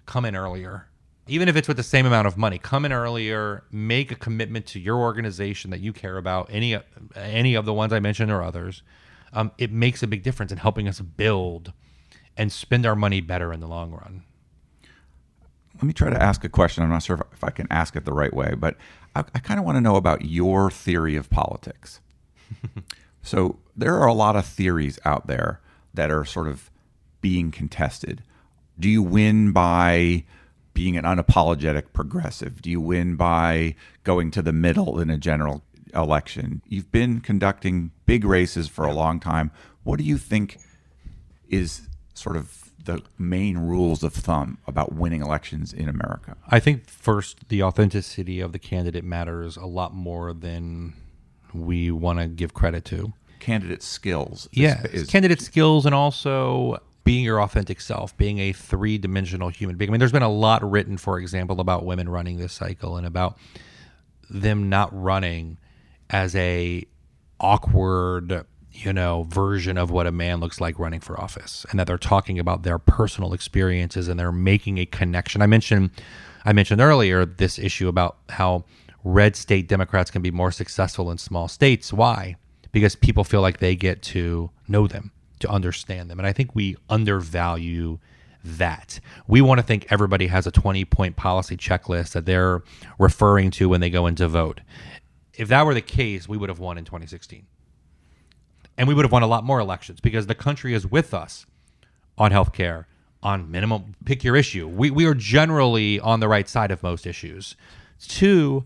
[0.07, 0.87] come in earlier.
[1.27, 4.65] Even if it's with the same amount of money, come in earlier, make a commitment
[4.65, 6.79] to your organization that you care about, any
[7.15, 8.83] any of the ones I mentioned or others.
[9.33, 11.73] Um, it makes a big difference in helping us build
[12.37, 14.25] and spend our money better in the long run.
[15.75, 16.83] Let me try to ask a question.
[16.83, 18.77] I'm not sure if, I can ask it the right way, but
[19.15, 22.01] I, I kind of want to know about your theory of politics.
[23.23, 25.61] so there are a lot of theories out there
[25.95, 26.71] that are sort of
[27.21, 28.23] being contested.
[28.79, 30.25] Do you win by
[30.75, 32.63] being an unapologetic progressive?
[32.63, 33.75] Do you win by
[34.05, 35.63] going to the middle in a general
[35.95, 36.63] election?
[36.67, 39.51] You've been conducting big races for a long time.
[39.85, 40.59] What do you think
[41.49, 46.37] is sort of the main rules of thumb about winning elections in America?
[46.49, 50.95] I think first the authenticity of the candidate matters a lot more than
[51.55, 53.13] we want to give credit to.
[53.41, 54.47] Candidate skills.
[54.53, 59.49] is- Yeah, is, candidate skills and also being your authentic self, being a three dimensional
[59.49, 59.91] human being.
[59.91, 63.07] I mean, there's been a lot written, for example, about women running this cycle and
[63.07, 63.39] about
[64.29, 65.57] them not running
[66.11, 66.85] as a
[67.41, 71.87] awkward you know version of what a man looks like running for office and that
[71.87, 75.43] they're talking about their personal experiences and they're making a connection.
[75.43, 75.91] I mentioned
[76.45, 78.65] i mentioned earlier this issue about how
[79.05, 81.93] red state democrats can be more successful in small states.
[81.93, 82.37] Why?
[82.73, 86.19] Because people feel like they get to know them to understand them.
[86.19, 87.99] And i think we undervalue
[88.45, 89.01] that.
[89.27, 92.63] We want to think everybody has a 20 point policy checklist that they're
[92.99, 94.61] referring to when they go in to vote
[95.39, 97.47] if that were the case we would have won in 2016
[98.79, 101.45] and we would have won a lot more elections because the country is with us
[102.17, 102.85] on healthcare,
[103.23, 104.69] on minimum pick your issue.
[104.69, 107.57] We we are generally on the right side of most issues.
[108.01, 108.65] Two,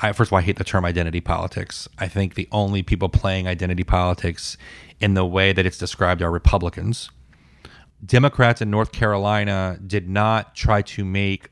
[0.00, 1.88] I, first of all, I hate the term identity politics.
[1.98, 4.56] I think the only people playing identity politics
[5.00, 7.10] in the way that it's described are Republicans.
[8.04, 11.50] Democrats in North Carolina did not try to make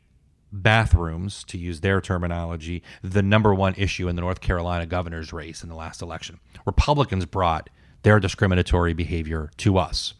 [0.52, 5.62] bathrooms, to use their terminology, the number one issue in the North Carolina governor's race
[5.62, 6.40] in the last election.
[6.66, 7.70] Republicans brought
[8.02, 10.14] their discriminatory behavior to us.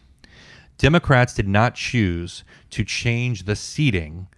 [0.78, 4.28] Democrats did not choose to change the seating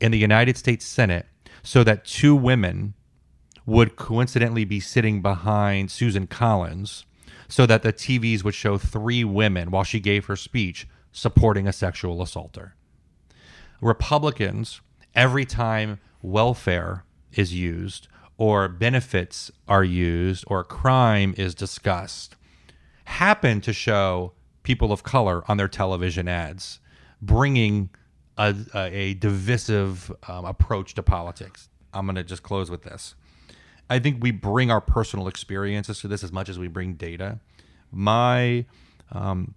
[0.00, 1.26] in the United States Senate
[1.62, 2.94] so that two women
[3.66, 7.04] would coincidentally be sitting behind Susan Collins
[7.48, 11.72] so that the TVs would show three women while she gave her speech supporting a
[11.72, 12.74] sexual assaulter.
[13.80, 14.80] Republicans,
[15.14, 22.36] every time welfare is used or benefits are used or crime is discussed,
[23.04, 24.32] happen to show
[24.62, 26.80] people of color on their television ads,
[27.20, 27.90] bringing
[28.38, 31.68] a, a, divisive um, approach to politics.
[31.92, 33.14] I'm going to just close with this.
[33.90, 37.40] I think we bring our personal experiences to this as much as we bring data.
[37.90, 38.64] My
[39.12, 39.54] um,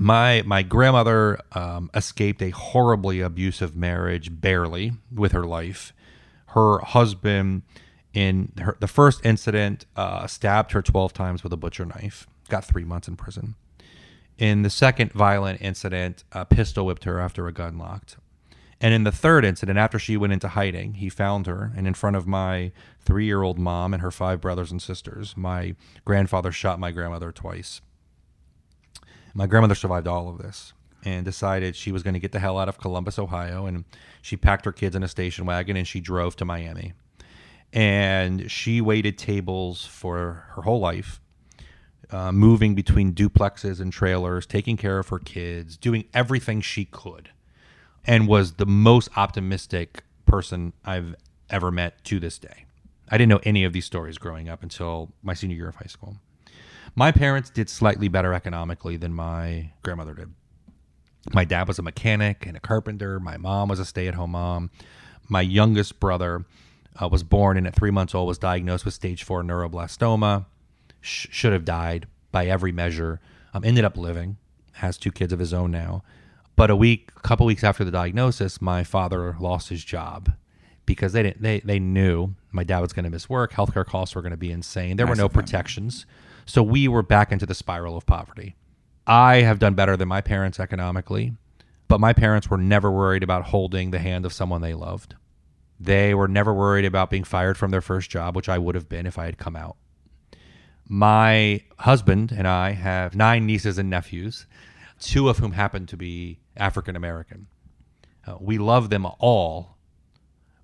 [0.00, 5.92] my my grandmother um, escaped a horribly abusive marriage barely with her life.
[6.46, 7.62] Her husband,
[8.12, 12.64] in her, the first incident, uh, stabbed her 12 times with a butcher knife got
[12.64, 13.54] three months in prison.
[14.36, 18.16] In the second violent incident, a pistol whipped her after a gun locked.
[18.82, 21.94] And in the third incident, after she went into hiding, he found her, and in
[21.94, 25.74] front of my three year old mom and her five brothers and sisters, my
[26.04, 27.80] grandfather shot my grandmother twice.
[29.34, 30.72] My grandmother survived all of this
[31.04, 33.66] and decided she was going to get the hell out of Columbus, Ohio.
[33.66, 33.84] And
[34.22, 36.92] she packed her kids in a station wagon and she drove to Miami.
[37.72, 41.20] And she waited tables for her whole life
[42.12, 47.30] uh, moving between duplexes and trailers, taking care of her kids, doing everything she could,
[48.04, 51.14] and was the most optimistic person I've
[51.48, 52.66] ever met to this day.
[53.08, 55.86] I didn't know any of these stories growing up until my senior year of high
[55.86, 56.16] school.
[56.94, 60.34] My parents did slightly better economically than my grandmother did.
[61.32, 63.20] My dad was a mechanic and a carpenter.
[63.20, 64.70] My mom was a stay at home mom.
[65.28, 66.44] My youngest brother
[67.00, 70.46] uh, was born and at three months old was diagnosed with stage four neuroblastoma
[71.00, 73.20] sh- should have died by every measure.
[73.52, 74.36] Um, ended up living,
[74.74, 76.02] has two kids of his own now.
[76.56, 80.32] But a week, a couple weeks after the diagnosis, my father lost his job
[80.86, 81.42] because they didn't.
[81.42, 83.52] They they knew my dad was going to miss work.
[83.52, 84.96] Healthcare costs were going to be insane.
[84.96, 86.06] There were no protections,
[86.50, 88.56] so we were back into the spiral of poverty.
[89.06, 91.36] I have done better than my parents economically,
[91.86, 95.14] but my parents were never worried about holding the hand of someone they loved.
[95.78, 98.88] They were never worried about being fired from their first job, which I would have
[98.88, 99.76] been if I had come out.
[100.88, 104.46] My husband and I have nine nieces and nephews,
[104.98, 107.46] two of whom happen to be African American.
[108.26, 109.76] Uh, we love them all,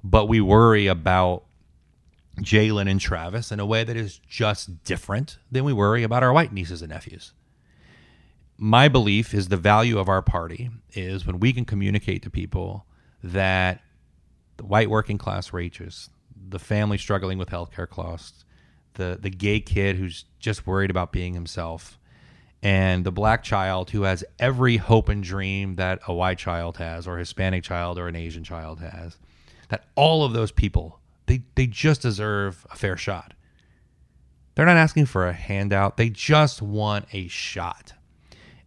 [0.02, 1.44] but we worry about
[2.40, 6.32] Jalen and Travis in a way that is just different than we worry about our
[6.32, 7.32] white nieces and nephews.
[8.58, 12.86] My belief is the value of our party is when we can communicate to people
[13.22, 13.82] that
[14.56, 16.08] the white working class wages,
[16.48, 18.44] the family struggling with healthcare costs,
[18.96, 21.98] the the gay kid who's just worried about being himself
[22.62, 27.06] and the black child who has every hope and dream that a white child has
[27.06, 29.18] or hispanic child or an asian child has
[29.68, 33.34] that all of those people they they just deserve a fair shot
[34.54, 37.92] they're not asking for a handout they just want a shot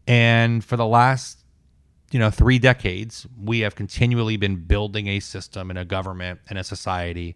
[0.07, 1.43] and for the last
[2.11, 6.57] you know 3 decades we have continually been building a system and a government and
[6.57, 7.35] a society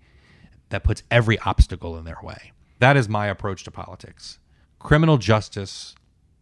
[0.70, 2.54] that puts every obstacle in their way
[2.84, 4.40] that is my approach to politics.
[4.78, 5.96] Criminal justice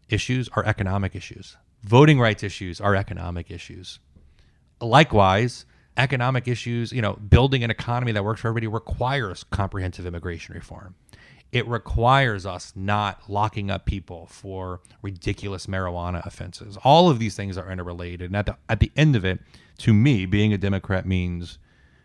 [0.10, 1.56] issues are economic issues.
[1.84, 4.00] Voting rights issues are economic issues.
[4.80, 5.66] Likewise,
[5.98, 10.96] economic issues, you know, building an economy that works for everybody requires comprehensive immigration reform.
[11.52, 16.78] it requires us not locking up people for ridiculous marijuana offenses.
[16.84, 18.22] All of these things are interrelated.
[18.22, 19.40] And at the, at the end of it,
[19.80, 21.58] to me, being a Democrat means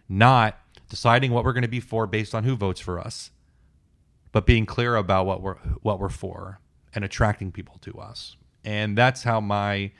[0.08, 0.58] not
[0.88, 3.30] deciding what we're going to be for based on who votes for us,
[4.32, 6.60] but being clear about what we're what we're for
[6.94, 8.36] and attracting people to us.
[8.64, 9.92] And that's how my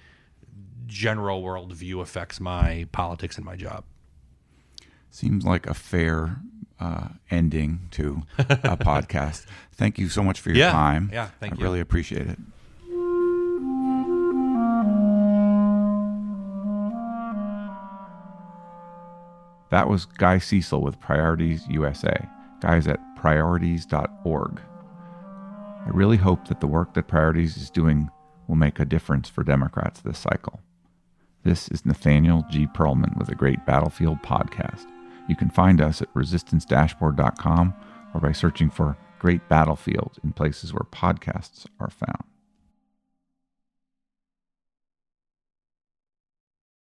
[0.87, 3.85] general worldview affects my politics and my job.
[5.11, 6.41] Seems like a fair
[6.79, 8.45] uh, ending to a
[8.77, 9.47] podcast.
[9.73, 10.73] Thank you so much for your Yeah.
[10.73, 11.11] time.
[11.13, 11.63] Yeah, thank I you.
[11.63, 12.39] really appreciate it.
[19.71, 22.29] That was Guy Cecil with Priorities USA.
[22.61, 24.61] Guys at priorities.org.
[25.85, 28.09] I really hope that the work that Priorities is doing
[28.49, 30.61] will make a difference for Democrats this cycle.
[31.47, 32.67] This is Nathaniel G.
[32.67, 34.85] Pearlman with a Great Battlefield podcast.
[35.29, 37.73] You can find us at resistancedashboard.com
[38.13, 42.25] or by searching for Great Battlefield in places where podcasts are found.